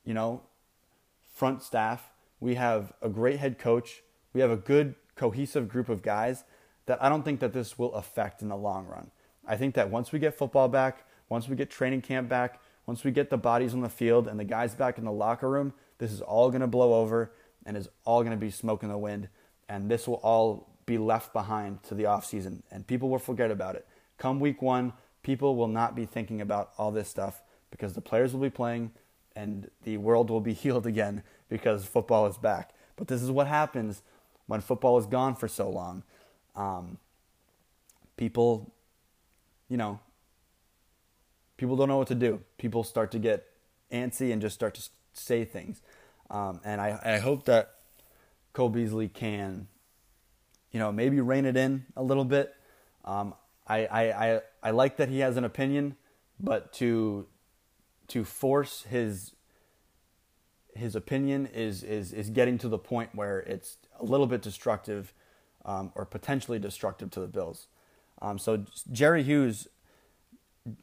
you 0.05 0.12
know, 0.12 0.43
front 1.42 1.61
staff. 1.61 2.12
We 2.38 2.54
have 2.54 2.92
a 3.02 3.08
great 3.08 3.40
head 3.40 3.58
coach. 3.58 4.04
We 4.32 4.40
have 4.42 4.52
a 4.52 4.56
good 4.56 4.94
cohesive 5.16 5.68
group 5.68 5.88
of 5.88 6.00
guys 6.00 6.44
that 6.87 7.02
I 7.02 7.08
don't 7.08 7.25
think 7.25 7.40
that 7.40 7.52
this 7.52 7.76
will 7.76 7.92
affect 7.94 8.42
in 8.42 8.49
the 8.49 8.56
long 8.56 8.87
run. 8.87 9.11
I 9.44 9.56
think 9.56 9.75
that 9.75 9.90
once 9.90 10.12
we 10.12 10.20
get 10.20 10.38
football 10.38 10.68
back, 10.68 11.04
once 11.28 11.49
we 11.49 11.56
get 11.56 11.68
training 11.68 12.02
camp 12.02 12.28
back, 12.28 12.61
once 12.87 13.02
we 13.02 13.11
get 13.11 13.28
the 13.28 13.38
bodies 13.38 13.75
on 13.75 13.80
the 13.80 13.88
field 13.88 14.28
and 14.28 14.38
the 14.38 14.44
guys 14.44 14.76
back 14.76 14.99
in 14.99 15.04
the 15.04 15.11
locker 15.11 15.50
room, 15.50 15.75
this 15.99 16.12
is 16.12 16.20
all 16.20 16.49
going 16.49 16.61
to 16.61 16.68
blow 16.68 16.94
over 16.94 17.32
and 17.66 17.76
is 17.76 17.88
all 18.04 18.22
going 18.22 18.38
to 18.38 18.40
be 18.40 18.52
smoke 18.52 18.84
in 18.84 18.88
the 18.88 18.96
wind. 18.96 19.28
And 19.68 19.90
this 19.90 20.06
will 20.06 20.20
all 20.22 20.78
be 20.87 20.96
left 20.96 21.32
behind 21.32 21.82
to 21.88 21.96
the 21.96 22.04
offseason 22.04 22.62
and 22.70 22.87
people 22.87 23.08
will 23.08 23.18
forget 23.18 23.50
about 23.50 23.75
it. 23.75 23.84
Come 24.16 24.38
week 24.38 24.62
one, 24.62 24.92
people 25.25 25.56
will 25.56 25.66
not 25.66 25.96
be 25.96 26.06
thinking 26.06 26.40
about 26.40 26.70
all 26.78 26.92
this 26.92 27.08
stuff 27.08 27.42
because 27.72 27.94
the 27.94 28.00
players 28.00 28.32
will 28.32 28.42
be 28.42 28.49
playing 28.49 28.92
and 29.35 29.71
the 29.85 29.97
world 29.97 30.31
will 30.31 30.41
be 30.41 30.53
healed 30.65 30.87
again 30.87 31.23
because 31.49 31.85
football 31.85 32.27
is 32.27 32.39
back. 32.39 32.75
But 32.97 33.09
this 33.09 33.23
is 33.23 33.31
what 33.31 33.47
happens 33.47 34.03
when 34.47 34.61
football 34.61 34.99
is 34.99 35.07
gone 35.07 35.35
for 35.35 35.49
so 35.49 35.69
long. 35.69 36.03
Um, 36.55 36.99
people, 38.17 38.73
you 39.69 39.77
know, 39.77 40.01
people 41.57 41.77
don't 41.77 41.89
know 41.89 41.99
what 41.99 42.09
to 42.09 42.15
do. 42.15 42.41
People 42.59 42.85
start 42.85 43.11
to 43.12 43.19
get 43.19 43.47
antsy 43.91 44.33
and 44.33 44.41
just 44.41 44.55
start 44.55 44.75
to 44.75 44.83
say 45.12 45.45
things. 45.45 45.83
Um, 46.31 46.61
and 46.65 46.81
I, 46.81 46.99
I 47.05 47.19
hope 47.19 47.45
that 47.45 47.75
Cole 48.53 48.69
Beasley 48.69 49.09
can, 49.09 49.69
you 50.71 50.79
know, 50.79 50.93
maybe 50.93 51.21
rein 51.21 51.45
it 51.45 51.57
in 51.57 51.85
a 51.97 52.03
little 52.03 52.25
bit. 52.25 52.55
Um, 53.05 53.35
I, 53.67 53.87
I, 53.87 54.03
I, 54.03 54.41
I 54.62 54.71
like 54.71 54.97
that 54.97 55.09
he 55.09 55.21
has 55.21 55.37
an 55.37 55.45
opinion, 55.45 55.97
but 56.41 56.73
to 56.75 57.27
to 58.12 58.25
force 58.25 58.85
his 58.90 59.33
his 60.75 60.95
opinion 60.95 61.47
is 61.47 61.83
is 61.83 62.12
is 62.12 62.28
getting 62.28 62.59
to 62.59 62.69
the 62.69 62.78
point 62.78 63.11
where 63.14 63.40
it's 63.40 63.78
a 63.99 64.04
little 64.04 64.26
bit 64.26 64.42
destructive 64.42 65.14
um, 65.64 65.92
or 65.95 66.04
potentially 66.04 66.59
destructive 66.59 67.11
to 67.11 67.21
the 67.21 67.26
Bills. 67.26 67.69
Um, 68.21 68.38
so 68.38 68.64
Jerry 68.90 69.23
Hughes 69.23 69.66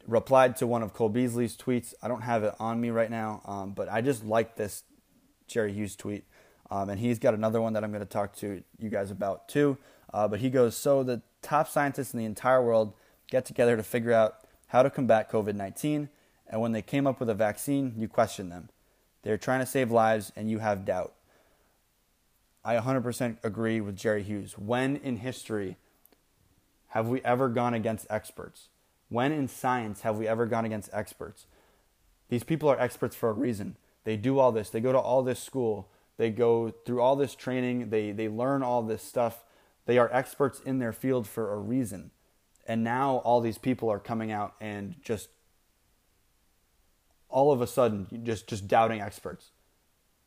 replied 0.06 0.56
to 0.56 0.66
one 0.66 0.82
of 0.82 0.92
Cole 0.92 1.08
Beasley's 1.08 1.56
tweets. 1.56 1.94
I 2.02 2.08
don't 2.08 2.22
have 2.22 2.42
it 2.42 2.54
on 2.58 2.80
me 2.80 2.90
right 2.90 3.10
now, 3.10 3.42
um, 3.44 3.72
but 3.72 3.88
I 3.88 4.00
just 4.00 4.24
like 4.24 4.56
this 4.56 4.82
Jerry 5.46 5.72
Hughes 5.72 5.94
tweet. 5.94 6.24
Um, 6.68 6.88
and 6.88 7.00
he's 7.00 7.18
got 7.18 7.34
another 7.34 7.60
one 7.60 7.74
that 7.74 7.84
I'm 7.84 7.90
going 7.90 8.02
to 8.02 8.08
talk 8.08 8.34
to 8.36 8.62
you 8.78 8.88
guys 8.90 9.10
about 9.10 9.48
too. 9.48 9.78
Uh, 10.12 10.26
but 10.26 10.40
he 10.40 10.50
goes, 10.50 10.76
So 10.76 11.02
the 11.04 11.22
top 11.42 11.68
scientists 11.68 12.12
in 12.12 12.18
the 12.18 12.24
entire 12.24 12.62
world 12.62 12.92
get 13.28 13.44
together 13.44 13.76
to 13.76 13.82
figure 13.82 14.12
out 14.12 14.40
how 14.66 14.82
to 14.82 14.90
combat 14.90 15.30
COVID 15.30 15.54
19. 15.54 16.08
And 16.50 16.60
when 16.60 16.72
they 16.72 16.82
came 16.82 17.06
up 17.06 17.20
with 17.20 17.30
a 17.30 17.34
vaccine, 17.34 17.94
you 17.96 18.08
question 18.08 18.50
them. 18.50 18.68
They're 19.22 19.38
trying 19.38 19.60
to 19.60 19.66
save 19.66 19.90
lives, 19.90 20.32
and 20.34 20.50
you 20.50 20.58
have 20.58 20.84
doubt. 20.84 21.14
I 22.64 22.74
100% 22.74 23.38
agree 23.42 23.80
with 23.80 23.96
Jerry 23.96 24.24
Hughes. 24.24 24.58
When 24.58 24.96
in 24.96 25.18
history 25.18 25.76
have 26.88 27.06
we 27.06 27.22
ever 27.22 27.48
gone 27.48 27.72
against 27.72 28.06
experts? 28.10 28.68
When 29.08 29.32
in 29.32 29.48
science 29.48 30.00
have 30.02 30.18
we 30.18 30.26
ever 30.26 30.44
gone 30.44 30.64
against 30.64 30.90
experts? 30.92 31.46
These 32.28 32.44
people 32.44 32.68
are 32.68 32.78
experts 32.78 33.14
for 33.14 33.30
a 33.30 33.32
reason. 33.32 33.76
They 34.04 34.16
do 34.16 34.38
all 34.38 34.50
this, 34.50 34.70
they 34.70 34.80
go 34.80 34.92
to 34.92 34.98
all 34.98 35.22
this 35.22 35.40
school, 35.40 35.88
they 36.16 36.30
go 36.30 36.70
through 36.70 37.00
all 37.00 37.16
this 37.16 37.34
training, 37.34 37.90
they, 37.90 38.12
they 38.12 38.28
learn 38.28 38.62
all 38.62 38.82
this 38.82 39.02
stuff. 39.02 39.44
They 39.86 39.98
are 39.98 40.12
experts 40.12 40.60
in 40.60 40.78
their 40.78 40.92
field 40.92 41.26
for 41.26 41.52
a 41.52 41.58
reason. 41.58 42.10
And 42.66 42.84
now 42.84 43.16
all 43.24 43.40
these 43.40 43.58
people 43.58 43.88
are 43.88 43.98
coming 43.98 44.30
out 44.30 44.54
and 44.60 44.94
just 45.02 45.28
all 47.30 47.52
of 47.52 47.60
a 47.60 47.66
sudden 47.66 48.22
just 48.24 48.46
just 48.46 48.68
doubting 48.68 49.00
experts. 49.00 49.50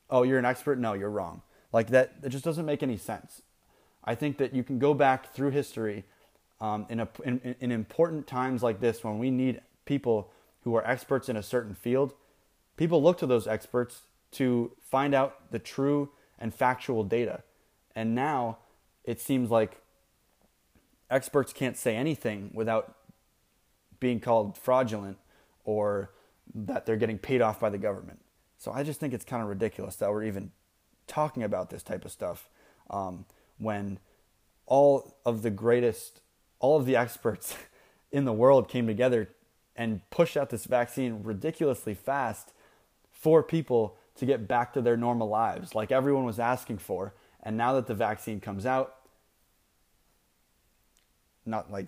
Oh, 0.10 0.24
you're 0.24 0.40
an 0.40 0.46
expert? 0.46 0.80
No, 0.80 0.94
you're 0.94 1.10
wrong. 1.10 1.42
Like 1.72 1.90
that, 1.90 2.14
it 2.24 2.30
just 2.30 2.46
doesn't 2.46 2.66
make 2.66 2.84
any 2.84 2.98
sense. 2.98 3.42
I 4.04 4.16
think 4.16 4.38
that 4.38 4.54
you 4.54 4.64
can 4.64 4.80
go 4.80 4.94
back 4.94 5.34
through 5.34 5.52
history 5.52 6.04
um, 6.62 6.86
in, 6.90 7.00
a, 7.00 7.08
in, 7.24 7.56
in 7.60 7.72
important 7.72 8.28
times 8.28 8.62
like 8.62 8.80
this 8.80 9.04
when 9.04 9.18
we 9.18 9.32
need 9.32 9.62
people 9.86 10.32
who 10.62 10.76
are 10.76 10.86
experts 10.86 11.30
in 11.30 11.36
a 11.36 11.44
certain 11.44 11.74
field. 11.74 12.14
People 12.78 13.02
look 13.02 13.18
to 13.20 13.26
those 13.26 13.48
experts 13.48 14.04
to 14.32 14.72
find 14.82 15.14
out 15.14 15.52
the 15.52 15.60
true 15.60 16.10
and 16.38 16.54
factual 16.54 17.04
data. 17.04 17.44
And 17.96 18.14
now 18.14 18.58
it 19.04 19.20
seems 19.20 19.50
like 19.50 19.82
experts 21.10 21.54
can't 21.54 21.78
say 21.78 21.96
anything 21.96 22.52
without 22.54 22.96
being 24.00 24.20
called 24.20 24.58
fraudulent 24.58 25.18
or 25.64 26.12
that 26.54 26.86
they're 26.86 26.98
getting 26.98 27.18
paid 27.18 27.42
off 27.42 27.60
by 27.60 27.70
the 27.70 27.78
government. 27.78 28.20
So 28.58 28.72
I 28.72 28.84
just 28.84 29.00
think 29.00 29.14
it's 29.14 29.26
kind 29.26 29.42
of 29.42 29.50
ridiculous 29.50 29.96
that 29.98 30.10
we're 30.10 30.24
even 30.24 30.52
talking 31.08 31.44
about 31.44 31.70
this 31.70 31.84
type 31.84 32.06
of 32.06 32.12
stuff 32.12 32.50
um, 32.90 33.26
when 33.58 34.00
all 34.66 35.18
of 35.26 35.42
the 35.42 35.50
greatest, 35.50 36.22
all 36.60 36.78
of 36.78 36.86
the 36.86 36.96
experts 36.96 37.56
in 38.12 38.26
the 38.26 38.34
world 38.34 38.70
came 38.70 38.88
together 38.88 39.30
and 39.76 40.02
pushed 40.12 40.38
out 40.38 40.50
this 40.50 40.66
vaccine 40.66 41.24
ridiculously 41.24 41.94
fast 41.94 42.54
for 43.12 43.42
people 43.42 43.98
to 44.16 44.26
get 44.26 44.48
back 44.48 44.74
to 44.74 44.82
their 44.82 44.96
normal 44.96 45.28
lives, 45.28 45.74
like 45.74 45.92
everyone 45.92 46.24
was 46.24 46.40
asking 46.40 46.78
for. 46.78 47.16
And 47.42 47.58
now 47.58 47.74
that 47.74 47.88
the 47.88 47.96
vaccine 47.96 48.40
comes 48.40 48.66
out, 48.66 48.96
not 51.46 51.72
like 51.72 51.88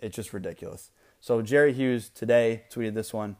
it's 0.00 0.16
just 0.16 0.32
ridiculous. 0.32 0.90
So 1.20 1.40
Jerry 1.40 1.72
Hughes 1.72 2.08
today 2.08 2.64
tweeted 2.70 2.94
this 2.94 3.12
one. 3.12 3.36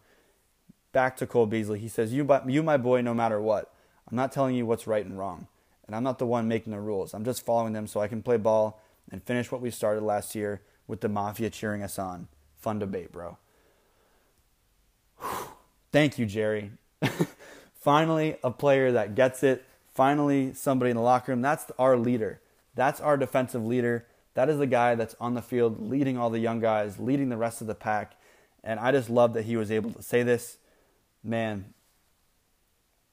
Back 0.93 1.17
to 1.19 1.27
Cole 1.27 1.47
Beasley. 1.47 1.79
He 1.79 1.89
says, 1.89 2.13
"You, 2.13 2.29
you, 2.47 2.63
my 2.63 2.77
boy, 2.77 3.01
no 3.01 3.15
matter 3.15 3.41
what. 3.41 3.73
I'm 4.11 4.17
not 4.17 4.33
telling 4.33 4.55
you 4.55 4.67
what's 4.67 4.87
right 4.87 5.05
and 5.05 5.19
wrong, 5.19 5.47
and 5.87 5.97
I'm 5.97 6.03
not 6.03 6.19
the 6.19 6.27
one 6.27 6.49
making 6.49 6.73
the 6.73 6.81
rules. 6.81 7.15
I'm 7.15 7.25
just 7.25 7.45
following 7.45 7.73
them 7.73 7.87
so 7.87 8.01
I 8.01 8.09
can 8.09 8.23
play 8.23 8.37
ball 8.37 8.81
and 9.11 9.23
finish 9.23 9.51
what 9.51 9.61
we 9.61 9.71
started 9.71 10.03
last 10.03 10.35
year 10.35 10.61
with 10.87 11.01
the 11.01 11.09
mafia 11.09 11.51
cheering 11.51 11.83
us 11.83 11.99
on. 11.99 12.29
Fun 12.59 12.79
debate, 12.79 13.11
bro. 13.11 13.39
Thank 15.93 16.19
you, 16.19 16.27
Jerry. 16.27 16.73
Finally, 17.75 18.37
a 18.45 18.51
player 18.51 18.93
that 18.93 19.15
gets 19.15 19.43
it. 19.43 19.65
Finally, 19.95 20.55
somebody 20.55 20.91
in 20.91 20.97
the 20.97 21.03
locker 21.03 21.33
room. 21.33 21.43
That's 21.43 21.67
our 21.79 21.97
leader. 21.97 22.41
That's 22.75 23.01
our 23.01 23.17
defensive 23.17 23.65
leader. 23.65 24.07
That 24.35 24.49
is 24.49 24.59
the 24.59 24.67
guy 24.67 24.95
that's 24.95 25.15
on 25.21 25.35
the 25.35 25.43
field 25.43 25.91
leading 25.91 26.17
all 26.17 26.31
the 26.31 26.39
young 26.39 26.61
guys, 26.61 26.99
leading 26.99 27.29
the 27.29 27.37
rest 27.37 27.61
of 27.61 27.67
the 27.67 27.75
pack. 27.75 28.15
And 28.65 28.81
I 28.81 28.93
just 28.93 29.11
love 29.11 29.35
that 29.35 29.45
he 29.45 29.57
was 29.57 29.71
able 29.71 29.91
to 29.93 30.03
say 30.03 30.23
this. 30.23 30.59
Man, 31.25 31.73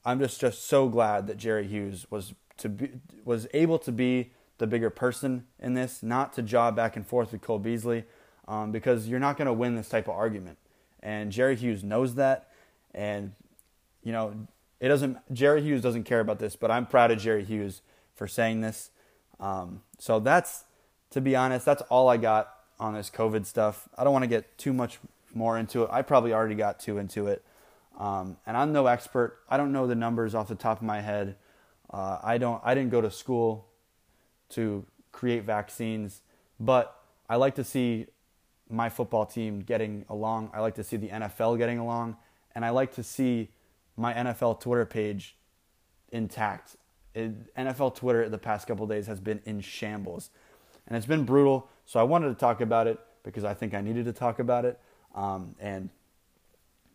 I'm 0.04 0.18
just 0.18 0.40
just 0.40 0.66
so 0.66 0.88
glad 0.88 1.26
that 1.26 1.36
Jerry 1.36 1.66
Hughes 1.66 2.06
was 2.10 2.34
to 2.58 2.68
be, 2.68 2.90
was 3.24 3.46
able 3.54 3.78
to 3.80 3.92
be 3.92 4.32
the 4.58 4.66
bigger 4.66 4.90
person 4.90 5.46
in 5.58 5.74
this, 5.74 6.02
not 6.02 6.32
to 6.34 6.42
jaw 6.42 6.70
back 6.70 6.96
and 6.96 7.06
forth 7.06 7.32
with 7.32 7.40
Cole 7.40 7.58
Beasley, 7.58 8.04
um, 8.46 8.72
because 8.72 9.08
you're 9.08 9.20
not 9.20 9.36
going 9.36 9.46
to 9.46 9.52
win 9.52 9.74
this 9.74 9.88
type 9.88 10.08
of 10.08 10.14
argument. 10.14 10.58
And 11.02 11.32
Jerry 11.32 11.56
Hughes 11.56 11.82
knows 11.82 12.16
that, 12.16 12.50
and 12.94 13.32
you 14.02 14.12
know 14.12 14.34
it 14.80 14.88
doesn't. 14.88 15.18
Jerry 15.32 15.62
Hughes 15.62 15.82
doesn't 15.82 16.04
care 16.04 16.20
about 16.20 16.38
this, 16.38 16.56
but 16.56 16.70
I'm 16.70 16.86
proud 16.86 17.10
of 17.10 17.18
Jerry 17.18 17.44
Hughes 17.44 17.82
for 18.14 18.26
saying 18.26 18.60
this. 18.60 18.90
Um, 19.38 19.82
so 19.98 20.20
that's, 20.20 20.64
to 21.10 21.20
be 21.20 21.34
honest, 21.34 21.64
that's 21.64 21.82
all 21.82 22.08
I 22.08 22.16
got 22.16 22.54
on 22.78 22.94
this 22.94 23.10
COVID 23.10 23.46
stuff. 23.46 23.88
I 23.96 24.04
don't 24.04 24.12
want 24.12 24.24
to 24.24 24.28
get 24.28 24.58
too 24.58 24.72
much 24.72 24.98
more 25.32 25.58
into 25.58 25.84
it. 25.84 25.90
I 25.92 26.02
probably 26.02 26.32
already 26.32 26.54
got 26.54 26.80
too 26.80 26.98
into 26.98 27.26
it. 27.26 27.42
Um, 28.00 28.38
and 28.46 28.56
I'm 28.56 28.72
no 28.72 28.86
expert. 28.86 29.40
I 29.48 29.58
don't 29.58 29.72
know 29.72 29.86
the 29.86 29.94
numbers 29.94 30.34
off 30.34 30.48
the 30.48 30.54
top 30.54 30.78
of 30.78 30.82
my 30.82 31.02
head. 31.02 31.36
Uh, 31.90 32.18
I 32.22 32.38
don't. 32.38 32.60
I 32.64 32.74
didn't 32.74 32.90
go 32.90 33.02
to 33.02 33.10
school 33.10 33.68
to 34.50 34.86
create 35.12 35.44
vaccines, 35.44 36.22
but 36.58 36.98
I 37.28 37.36
like 37.36 37.56
to 37.56 37.64
see 37.64 38.06
my 38.70 38.88
football 38.88 39.26
team 39.26 39.60
getting 39.60 40.06
along. 40.08 40.50
I 40.54 40.60
like 40.60 40.76
to 40.76 40.84
see 40.84 40.96
the 40.96 41.08
NFL 41.08 41.58
getting 41.58 41.78
along, 41.78 42.16
and 42.54 42.64
I 42.64 42.70
like 42.70 42.94
to 42.94 43.02
see 43.02 43.50
my 43.98 44.14
NFL 44.14 44.60
Twitter 44.60 44.86
page 44.86 45.36
intact. 46.10 46.76
It, 47.14 47.54
NFL 47.54 47.96
Twitter 47.96 48.30
the 48.30 48.38
past 48.38 48.66
couple 48.66 48.86
days 48.86 49.08
has 49.08 49.20
been 49.20 49.42
in 49.44 49.60
shambles, 49.60 50.30
and 50.86 50.96
it's 50.96 51.06
been 51.06 51.24
brutal. 51.24 51.68
So 51.84 52.00
I 52.00 52.04
wanted 52.04 52.28
to 52.28 52.34
talk 52.34 52.62
about 52.62 52.86
it 52.86 52.98
because 53.24 53.44
I 53.44 53.52
think 53.52 53.74
I 53.74 53.82
needed 53.82 54.06
to 54.06 54.12
talk 54.14 54.38
about 54.38 54.64
it. 54.64 54.80
Um, 55.14 55.54
and 55.60 55.90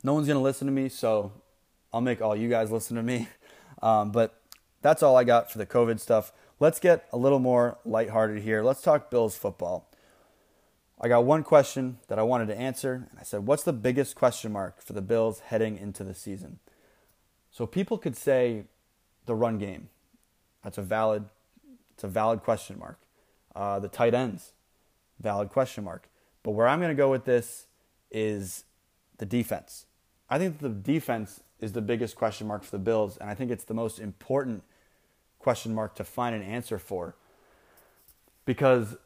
no 0.05 0.13
one's 0.13 0.27
gonna 0.27 0.41
listen 0.41 0.67
to 0.67 0.71
me, 0.71 0.87
so 0.87 1.31
I'll 1.91 1.99
make 1.99 2.21
all 2.21 2.35
you 2.35 2.47
guys 2.47 2.71
listen 2.71 2.95
to 2.95 3.03
me. 3.03 3.27
Um, 3.81 4.11
but 4.11 4.41
that's 4.81 5.03
all 5.03 5.17
I 5.17 5.25
got 5.25 5.51
for 5.51 5.57
the 5.57 5.65
COVID 5.65 5.99
stuff. 5.99 6.31
Let's 6.61 6.79
get 6.79 7.07
a 7.11 7.17
little 7.17 7.39
more 7.39 7.77
lighthearted 7.83 8.41
here. 8.41 8.63
Let's 8.63 8.81
talk 8.81 9.11
Bills 9.11 9.35
football. 9.37 9.91
I 10.99 11.09
got 11.09 11.25
one 11.25 11.43
question 11.43 11.99
that 12.07 12.17
I 12.17 12.23
wanted 12.23 12.47
to 12.47 12.57
answer, 12.57 13.09
and 13.11 13.19
I 13.19 13.23
said, 13.23 13.45
What's 13.45 13.63
the 13.63 13.73
biggest 13.73 14.15
question 14.15 14.53
mark 14.53 14.81
for 14.81 14.93
the 14.93 15.01
Bills 15.01 15.41
heading 15.41 15.77
into 15.77 16.05
the 16.05 16.15
season? 16.15 16.59
So 17.51 17.67
people 17.67 17.97
could 17.97 18.15
say 18.15 18.63
the 19.25 19.35
run 19.35 19.57
game. 19.57 19.89
That's 20.63 20.77
a 20.77 20.81
valid, 20.81 21.25
it's 21.93 22.05
a 22.05 22.07
valid 22.07 22.43
question 22.43 22.79
mark. 22.79 22.97
Uh, 23.53 23.79
the 23.79 23.89
tight 23.89 24.13
ends, 24.13 24.53
valid 25.19 25.49
question 25.49 25.83
mark. 25.83 26.07
But 26.43 26.51
where 26.51 26.67
I'm 26.67 26.79
going 26.79 26.95
to 26.95 26.95
go 26.95 27.11
with 27.11 27.25
this 27.25 27.67
is 28.09 28.63
the 29.17 29.25
defense. 29.25 29.85
I 30.29 30.37
think 30.39 30.59
the 30.59 30.69
defense 30.69 31.41
is 31.59 31.73
the 31.73 31.81
biggest 31.81 32.15
question 32.15 32.47
mark 32.47 32.63
for 32.63 32.71
the 32.71 32.79
Bills, 32.79 33.17
and 33.17 33.29
I 33.29 33.35
think 33.35 33.51
it's 33.51 33.63
the 33.63 33.73
most 33.73 33.99
important 33.99 34.63
question 35.39 35.73
mark 35.73 35.95
to 35.95 36.03
find 36.03 36.35
an 36.35 36.41
answer 36.41 36.79
for. 36.79 37.15
Because 38.45 38.97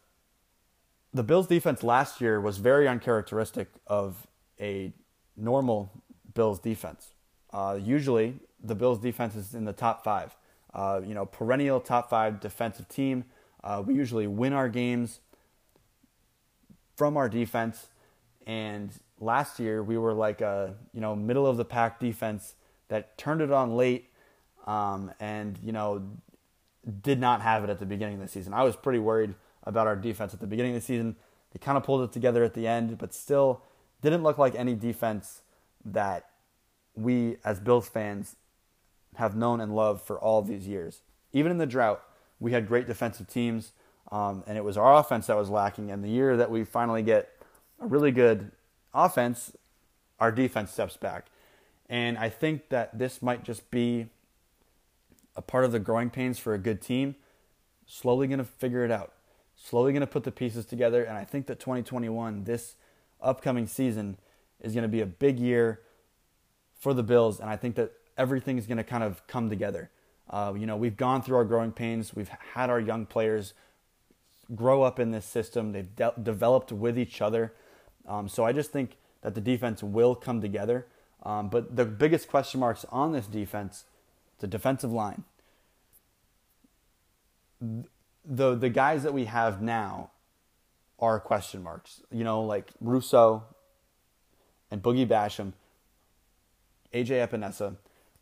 the 1.13 1.23
Bills 1.23 1.47
defense 1.47 1.84
last 1.84 2.21
year 2.21 2.39
was 2.39 2.58
very 2.58 2.88
uncharacteristic 2.88 3.67
of 3.88 4.27
a 4.60 4.93
normal 5.36 5.91
Bills 6.34 6.60
defense. 6.60 7.13
Uh, 7.51 7.79
usually, 7.82 8.36
the 8.63 8.75
Bills 8.75 8.99
defense 8.99 9.36
is 9.36 9.53
in 9.53 9.65
the 9.65 9.73
top 9.73 10.03
five. 10.03 10.36
Uh, 10.73 11.01
you 11.03 11.13
know, 11.13 11.25
perennial 11.25 11.79
top 11.79 12.10
five 12.10 12.39
defensive 12.39 12.88
team. 12.88 13.25
Uh, 13.63 13.82
we 13.86 13.95
usually 13.95 14.27
win 14.27 14.53
our 14.53 14.69
games 14.69 15.19
from 16.95 17.17
our 17.17 17.27
defense, 17.27 17.88
and 18.45 18.91
last 19.19 19.60
year 19.60 19.84
we 19.84 19.97
were 19.97 20.13
like 20.13 20.41
a 20.41 20.75
you 20.93 21.01
know 21.01 21.15
middle 21.15 21.45
of 21.45 21.58
the 21.58 21.65
pack 21.65 21.99
defense 21.99 22.55
that 22.88 23.17
turned 23.17 23.41
it 23.41 23.51
on 23.51 23.75
late, 23.75 24.10
um, 24.65 25.12
and 25.19 25.58
you 25.63 25.71
know 25.71 26.03
did 27.01 27.19
not 27.19 27.41
have 27.41 27.63
it 27.63 27.69
at 27.69 27.79
the 27.79 27.86
beginning 27.86 28.15
of 28.15 28.21
the 28.21 28.27
season. 28.27 28.53
I 28.53 28.63
was 28.63 28.75
pretty 28.75 28.99
worried 28.99 29.36
about 29.63 29.88
our 29.88 29.95
defense 29.95 30.34
at 30.34 30.39
the 30.39 30.47
beginning 30.47 30.75
of 30.75 30.82
the 30.82 30.86
season. 30.86 31.15
They 31.51 31.60
kind 31.60 31.77
of 31.77 31.84
pulled 31.84 32.01
it 32.01 32.12
together 32.12 32.43
at 32.43 32.53
the 32.53 32.67
end, 32.67 32.97
but 32.97 33.13
still 33.13 33.62
didn't 34.01 34.23
look 34.23 34.38
like 34.38 34.55
any 34.55 34.75
defense 34.75 35.41
that 35.84 36.29
we 36.95 37.38
as 37.43 37.60
Bills 37.60 37.89
fans 37.89 38.36
have 39.15 39.36
known 39.36 39.60
and 39.60 39.75
loved 39.75 40.01
for 40.01 40.19
all 40.19 40.41
these 40.41 40.67
years. 40.67 41.01
Even 41.34 41.51
in 41.51 41.58
the 41.58 41.65
drought, 41.65 42.01
we 42.39 42.51
had 42.53 42.67
great 42.67 42.88
defensive 42.88 43.27
teams, 43.27 43.73
um, 44.12 44.43
and 44.47 44.58
it 44.58 44.63
was 44.63 44.77
our 44.77 44.95
offense 44.95 45.27
that 45.27 45.36
was 45.36 45.49
lacking. 45.49 45.91
And 45.91 46.03
the 46.03 46.10
year 46.10 46.38
that 46.38 46.49
we 46.49 46.63
finally 46.63 47.03
get 47.03 47.29
a 47.79 47.86
really 47.86 48.12
good 48.12 48.51
offense, 49.05 49.55
our 50.19 50.31
defense 50.31 50.71
steps 50.71 50.97
back. 50.97 51.27
And 51.89 52.17
I 52.17 52.29
think 52.29 52.69
that 52.69 52.97
this 52.97 53.21
might 53.21 53.43
just 53.43 53.69
be 53.71 54.07
a 55.35 55.41
part 55.41 55.65
of 55.65 55.71
the 55.71 55.79
growing 55.79 56.09
pains 56.09 56.38
for 56.38 56.53
a 56.53 56.57
good 56.57 56.81
team. 56.81 57.15
Slowly 57.88 58.27
going 58.27 58.39
to 58.39 58.45
figure 58.45 58.85
it 58.85 58.91
out. 58.91 59.13
Slowly 59.55 59.91
going 59.91 60.01
to 60.01 60.07
put 60.07 60.23
the 60.23 60.31
pieces 60.31 60.65
together. 60.65 61.03
And 61.03 61.17
I 61.17 61.23
think 61.23 61.47
that 61.47 61.59
2021, 61.59 62.43
this 62.43 62.75
upcoming 63.21 63.67
season, 63.67 64.17
is 64.62 64.73
going 64.73 64.83
to 64.83 64.89
be 64.89 65.01
a 65.01 65.05
big 65.05 65.39
year 65.39 65.81
for 66.77 66.93
the 66.93 67.03
Bills. 67.03 67.39
And 67.39 67.49
I 67.49 67.55
think 67.55 67.75
that 67.75 67.93
everything 68.17 68.57
is 68.57 68.67
going 68.67 68.77
to 68.77 68.83
kind 68.83 69.03
of 69.03 69.25
come 69.27 69.49
together. 69.49 69.89
Uh, 70.29 70.53
you 70.55 70.67
know, 70.67 70.77
we've 70.77 70.97
gone 70.97 71.21
through 71.23 71.38
our 71.38 71.45
growing 71.45 71.71
pains. 71.71 72.15
We've 72.15 72.29
had 72.53 72.69
our 72.69 72.79
young 72.79 73.05
players 73.05 73.53
grow 74.53 74.83
up 74.83 74.99
in 74.99 75.12
this 75.12 75.25
system. 75.25 75.71
They've 75.71 75.95
de- 75.95 76.13
developed 76.21 76.71
with 76.71 76.99
each 76.99 77.21
other. 77.21 77.53
Um, 78.09 78.27
so 78.27 78.43
I 78.43 78.51
just 78.51 78.71
think 78.71 78.97
that 79.21 79.35
the 79.35 79.41
defense 79.41 79.83
will 79.83 80.15
come 80.15 80.41
together. 80.41 80.87
Um, 81.23 81.49
but 81.49 81.75
the 81.75 81.85
biggest 81.85 82.27
question 82.27 82.59
marks 82.59 82.85
on 82.89 83.11
this 83.11 83.27
defense, 83.27 83.85
the 84.39 84.47
defensive 84.47 84.91
line. 84.91 85.23
The 88.25 88.55
the 88.55 88.69
guys 88.69 89.03
that 89.03 89.13
we 89.13 89.25
have 89.25 89.61
now 89.61 90.11
are 90.97 91.19
question 91.19 91.61
marks. 91.61 92.01
You 92.11 92.23
know, 92.23 92.41
like 92.41 92.69
Rousseau 92.79 93.43
and 94.71 94.81
Boogie 94.81 95.07
Basham, 95.07 95.53
AJ 96.93 97.27
Epenesa. 97.27 97.75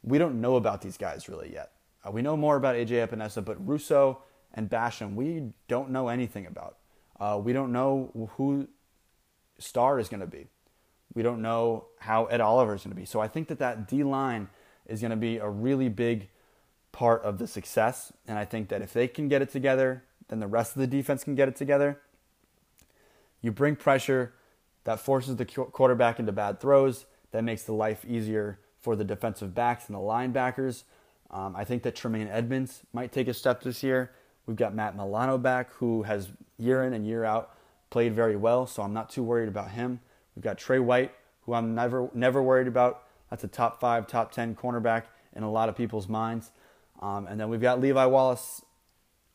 We 0.04 0.18
don't 0.18 0.42
know 0.42 0.56
about 0.56 0.82
these 0.82 0.98
guys 0.98 1.30
really 1.30 1.54
yet. 1.54 1.72
Uh, 2.06 2.12
we 2.12 2.22
know 2.22 2.38
more 2.38 2.56
about 2.56 2.76
AJ 2.76 3.08
Epenesa, 3.08 3.44
but 3.44 3.66
Rousseau 3.66 4.20
and 4.54 4.70
Basham, 4.70 5.16
we 5.16 5.52
don't 5.68 5.92
know 5.92 6.08
anything 6.08 6.46
about. 6.46 6.78
Uh, 7.20 7.40
we 7.44 7.54
don't 7.54 7.72
know 7.72 8.30
who 8.38 8.68
Star 9.60 10.00
is 10.00 10.10
going 10.10 10.20
to 10.20 10.28
be. 10.28 10.48
We 11.14 11.24
don't 11.24 11.42
know 11.42 11.86
how 12.00 12.26
Ed 12.26 12.42
Oliver 12.42 12.76
is 12.76 12.84
going 12.84 12.92
to 12.92 13.00
be. 13.00 13.06
So 13.06 13.20
I 13.20 13.28
think 13.28 13.48
that 13.48 13.60
that 13.60 13.88
D 13.88 14.04
line 14.04 14.50
is 14.86 15.02
going 15.02 15.12
to 15.12 15.18
be 15.18 15.38
a 15.38 15.50
really 15.50 15.90
big 15.90 16.30
part 16.92 17.24
of 17.24 17.38
the 17.38 17.48
success. 17.48 18.12
And 18.28 18.38
I 18.38 18.46
think 18.46 18.70
that 18.70 18.82
if 18.82 18.94
they 18.94 19.08
can 19.08 19.28
get 19.28 19.42
it 19.42 19.52
together, 19.52 20.04
then 20.28 20.40
the 20.40 20.48
rest 20.48 20.76
of 20.76 20.80
the 20.80 20.88
defense 20.88 21.24
can 21.24 21.36
get 21.36 21.48
it 21.48 21.56
together. 21.56 22.00
You 23.42 23.52
bring 23.52 23.76
pressure 23.76 24.34
that 24.84 25.00
forces 25.00 25.36
the 25.36 25.46
quarterback 25.46 26.20
into 26.20 26.32
bad 26.32 26.60
throws, 26.60 27.06
that 27.32 27.44
makes 27.44 27.64
the 27.64 27.74
life 27.74 28.06
easier 28.06 28.60
for 28.80 28.96
the 28.96 29.04
defensive 29.04 29.54
backs 29.54 29.88
and 29.88 29.96
the 29.96 30.00
linebackers. 30.00 30.84
Um, 31.30 31.56
I 31.56 31.66
think 31.66 31.84
that 31.84 31.96
Tremaine 31.96 32.28
Edmunds 32.28 32.82
might 32.94 33.12
take 33.12 33.28
a 33.28 33.34
step 33.34 33.62
this 33.62 33.84
year. 33.84 34.12
We've 34.46 34.56
got 34.56 34.74
Matt 34.74 34.96
Milano 34.96 35.38
back, 35.38 35.74
who 35.74 36.04
has 36.04 36.30
year 36.58 36.84
in 36.84 36.94
and 36.94 37.06
year 37.06 37.26
out 37.26 37.57
played 37.90 38.14
very 38.14 38.36
well, 38.36 38.66
so 38.66 38.84
I'm 38.84 38.94
not 38.94 39.10
too 39.10 39.24
worried 39.24 39.48
about 39.48 39.72
him. 39.72 40.00
We've 40.36 40.44
got 40.44 40.58
Tre 40.58 40.80
White, 40.80 41.12
who 41.42 41.54
I'm 41.54 41.74
never 41.74 42.10
never 42.14 42.42
worried 42.44 42.68
about. 42.68 43.04
That's 43.30 43.44
a 43.44 43.48
top 43.48 43.80
five, 43.80 44.08
top 44.08 44.32
ten 44.32 44.56
cornerback 44.56 45.04
in 45.36 45.44
a 45.44 45.52
lot 45.52 45.70
of 45.70 45.76
people's 45.76 46.08
minds. 46.08 46.52
Um, 47.02 47.28
and 47.28 47.40
then 47.40 47.50
we've 47.50 47.62
got 47.62 47.80
Levi 47.80 48.06
Wallace, 48.06 48.64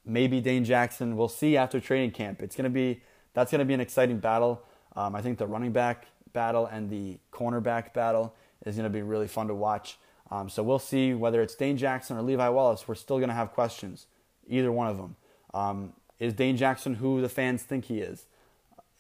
maybe 0.05 0.41
Dane 0.41 0.65
Jackson. 0.65 1.17
We'll 1.17 1.29
see 1.29 1.57
after 1.57 1.81
training 1.81 2.13
camp. 2.13 2.43
It's 2.43 2.57
gonna 2.57 2.71
be 2.71 3.03
that's 3.35 3.51
gonna 3.51 3.65
be 3.65 3.75
an 3.75 3.81
exciting 3.81 4.19
battle. 4.19 4.63
Um, 4.95 5.15
I 5.15 5.23
think 5.23 5.39
the 5.39 5.47
running 5.47 5.73
back 5.73 6.07
battle 6.33 6.67
and 6.67 6.91
the 6.91 7.19
cornerback 7.33 7.95
battle 7.95 8.35
is 8.67 8.77
gonna 8.77 8.91
be 8.91 9.03
really 9.03 9.29
fun 9.29 9.49
to 9.49 9.55
watch. 9.55 9.99
Um, 10.31 10.49
so 10.49 10.63
we'll 10.63 10.79
see 10.79 11.15
whether 11.15 11.43
it's 11.43 11.55
Dane 11.55 11.77
Jackson 11.77 12.17
or 12.17 12.23
Levi 12.23 12.49
Wallace. 12.49 12.89
We're 12.89 12.95
still 12.95 13.21
gonna 13.21 13.35
have 13.35 13.53
questions, 13.53 14.07
either 14.47 14.73
one 14.73 14.89
of 14.89 14.97
them. 14.97 15.17
Um, 15.55 15.93
is 16.19 16.33
Dane 16.33 16.57
Jackson 16.57 16.95
who 16.95 17.21
the 17.21 17.29
fans 17.29 17.63
think 17.63 17.87
he 17.87 17.99
is? 18.01 18.27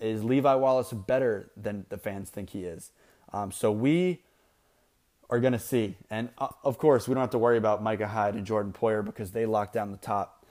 Is 0.03 0.25
Levi 0.25 0.55
Wallace 0.57 0.93
better 0.93 1.51
than 1.57 1.87
the 1.89 1.97
fans 1.97 2.29
think 2.29 2.51
he 2.51 2.65
is? 2.65 2.91
Um, 3.33 3.53
so 3.53 3.71
we 3.71 4.23
are 5.31 5.39
going 5.39 5.53
to 5.53 5.59
see. 5.59 5.97
And 6.11 6.29
uh, 6.39 6.49
of 6.65 6.77
course, 6.77 7.07
we 7.07 7.15
don't 7.15 7.23
have 7.23 7.31
to 7.31 7.39
worry 7.39 7.57
about 7.57 7.83
Micah 7.83 8.09
Hyde 8.09 8.35
and 8.35 8.45
Jordan 8.45 8.73
Poyer 8.73 9.05
because 9.05 9.31
they 9.31 9.47
lock 9.47 9.73
down 9.73 9.93
the 9.93 9.97
top 9.97 10.45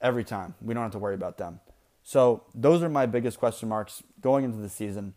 every 0.00 0.24
time. 0.24 0.54
We 0.60 0.74
don't 0.74 0.82
have 0.82 0.92
to 0.92 0.98
worry 0.98 1.14
about 1.14 1.38
them. 1.38 1.60
So 2.04 2.44
those 2.54 2.82
are 2.82 2.88
my 2.88 3.06
biggest 3.06 3.38
question 3.38 3.68
marks 3.68 4.02
going 4.20 4.44
into 4.44 4.58
the 4.58 4.68
season. 4.68 5.14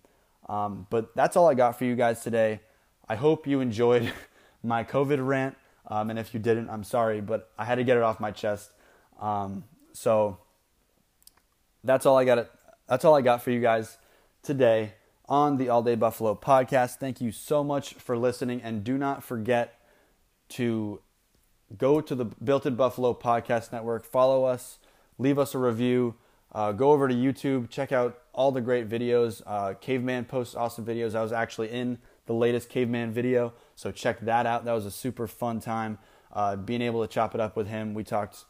Um, 0.50 0.88
but 0.90 1.16
that's 1.16 1.36
all 1.36 1.48
I 1.48 1.54
got 1.54 1.78
for 1.78 1.86
you 1.86 1.96
guys 1.96 2.24
today. 2.24 2.62
I 3.08 3.16
hope 3.16 3.46
you 3.46 3.60
enjoyed 3.60 4.12
my 4.64 4.84
COVID 4.84 5.26
rant. 5.26 5.56
Um, 5.88 6.10
and 6.10 6.18
if 6.18 6.34
you 6.34 6.40
didn't, 6.40 6.70
I'm 6.70 6.84
sorry, 6.84 7.20
but 7.20 7.52
I 7.58 7.66
had 7.66 7.76
to 7.76 7.84
get 7.84 7.98
it 7.98 8.04
off 8.04 8.20
my 8.20 8.32
chest. 8.32 8.72
Um, 9.20 9.66
so 9.94 10.38
that's 11.84 12.06
all 12.06 12.18
I 12.18 12.26
got 12.26 12.50
that's 12.92 13.06
all 13.06 13.16
I 13.16 13.22
got 13.22 13.42
for 13.42 13.52
you 13.52 13.62
guys 13.62 13.98
today 14.44 14.96
on 15.30 15.56
the 15.56 15.70
All 15.70 15.82
Day 15.82 15.96
Buffalo 15.96 16.36
podcast. 16.36 16.98
Thank 16.98 17.22
you 17.22 17.32
so 17.32 17.64
much 17.64 17.94
for 17.94 18.18
listening, 18.18 18.62
and 18.62 18.84
do 18.84 18.98
not 18.98 19.24
forget 19.24 19.80
to 20.50 21.00
go 21.78 22.02
to 22.02 22.14
the 22.14 22.26
Built 22.26 22.66
in 22.66 22.76
Buffalo 22.76 23.14
podcast 23.14 23.72
network, 23.72 24.04
follow 24.04 24.44
us, 24.44 24.78
leave 25.18 25.40
us 25.40 25.56
a 25.56 25.58
review, 25.58 26.16
uh, 26.52 26.74
go 26.74 26.92
over 26.92 27.08
to 27.08 27.14
YouTube, 27.14 27.70
check 27.70 27.94
out 27.94 28.20
all 28.34 28.52
the 28.52 28.60
great 28.60 28.90
videos. 28.90 29.42
Uh, 29.48 29.74
Caveman 29.76 30.26
posts 30.26 30.54
awesome 30.54 30.86
videos. 30.86 31.16
I 31.16 31.24
was 31.24 31.32
actually 31.32 31.72
in 31.72 31.98
the 32.26 32.34
latest 32.34 32.68
Caveman 32.68 33.14
video, 33.14 33.54
so 33.74 33.94
check 33.94 34.20
that 34.20 34.46
out. 34.46 34.66
That 34.66 34.74
was 34.74 34.86
a 34.86 34.92
super 34.92 35.28
fun 35.28 35.62
time 35.62 35.98
uh, 36.34 36.58
being 36.58 36.82
able 36.82 37.08
to 37.08 37.08
chop 37.08 37.36
it 37.36 37.40
up 37.40 37.56
with 37.56 37.68
him. 37.68 37.94
We 37.94 38.04
talked 38.04 38.44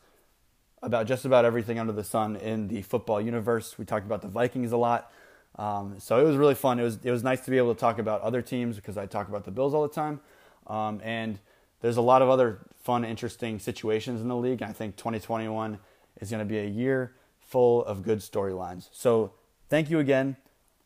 about 0.82 1.08
just 1.08 1.26
about 1.26 1.46
everything 1.46 1.80
under 1.80 1.94
the 1.94 2.04
sun 2.04 2.36
in 2.36 2.68
the 2.68 2.82
football 2.82 3.22
universe. 3.22 3.78
We 3.78 3.86
talked 3.86 4.06
about 4.06 4.22
the 4.22 4.28
Vikings 4.28 4.72
a 4.72 4.78
lot. 4.78 5.12
Um, 5.58 5.96
so 6.00 6.20
it 6.20 6.24
was 6.24 6.38
really 6.38 6.56
fun. 6.56 6.80
It 6.80 6.84
was 6.84 7.00
it 7.04 7.12
was 7.12 7.24
nice 7.24 7.42
to 7.42 7.52
be 7.52 7.58
able 7.58 7.74
to 7.74 7.80
talk 7.80 8.00
about 8.00 8.22
other 8.22 8.42
teams 8.42 8.78
because 8.78 8.98
I 8.98 9.06
talk 9.06 9.28
about 9.28 9.44
the 9.46 9.52
Bills 9.52 9.74
all 9.74 9.84
the 9.84 9.94
time. 9.94 10.20
Um, 10.68 11.02
and 11.04 11.40
there's 11.82 11.98
a 11.98 12.02
lot 12.02 12.22
of 12.22 12.30
other 12.30 12.60
fun, 12.84 13.04
interesting 13.04 13.60
situations 13.60 14.22
in 14.22 14.28
the 14.28 14.36
league. 14.36 14.62
And 14.62 14.70
I 14.70 14.74
think 14.74 14.96
2021 14.96 15.80
is 16.20 16.30
going 16.30 16.40
to 16.40 16.46
be 16.46 16.60
a 16.60 16.68
year 16.68 17.14
full 17.40 17.84
of 17.86 18.04
good 18.04 18.20
storylines. 18.20 18.90
So 18.92 19.34
thank 19.70 19.90
you 19.90 20.00
again 20.00 20.38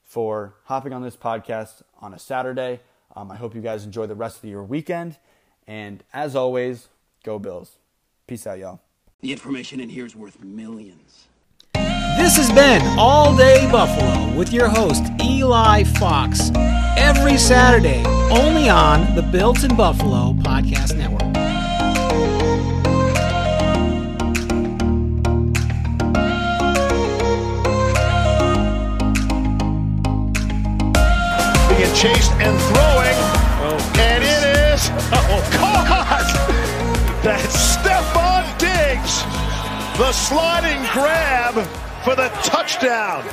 for 0.03 0.55
hopping 0.65 0.93
on 0.93 1.03
this 1.03 1.15
podcast 1.15 1.83
on 1.99 2.13
a 2.13 2.19
Saturday. 2.19 2.79
Um, 3.15 3.31
I 3.31 3.35
hope 3.35 3.55
you 3.55 3.61
guys 3.61 3.85
enjoy 3.85 4.07
the 4.07 4.15
rest 4.15 4.43
of 4.43 4.49
your 4.49 4.63
weekend. 4.63 5.17
And 5.67 6.03
as 6.13 6.35
always, 6.35 6.87
go 7.23 7.39
Bills. 7.39 7.77
Peace 8.27 8.47
out, 8.47 8.59
y'all. 8.59 8.84
The 9.25 9.31
information 9.31 9.79
in 9.79 9.89
here 9.89 10.05
is 10.05 10.15
worth 10.15 10.39
millions. 10.43 11.25
This 11.73 12.37
has 12.37 12.51
been 12.51 12.83
All 12.95 13.35
Day 13.35 13.67
Buffalo 13.71 14.31
with 14.37 14.53
your 14.53 14.67
host, 14.67 15.01
Eli 15.19 15.83
Fox. 15.83 16.51
Every 16.95 17.35
Saturday, 17.35 18.05
only 18.29 18.69
on 18.69 19.15
the 19.15 19.23
Built 19.23 19.63
in 19.63 19.75
Buffalo 19.75 20.33
Podcast 20.33 20.95
Network. 20.95 21.21
Being 31.75 31.95
chased 31.95 32.31
and 32.33 32.55
throwing. 32.61 33.45
Oh. 33.67 33.93
and 33.97 34.23
it 34.23 34.73
is 34.73 35.44
The 39.97 40.11
sliding 40.11 40.83
grab 40.91 41.53
for 42.03 42.17
the 42.17 42.27
touchdown. 42.43 43.23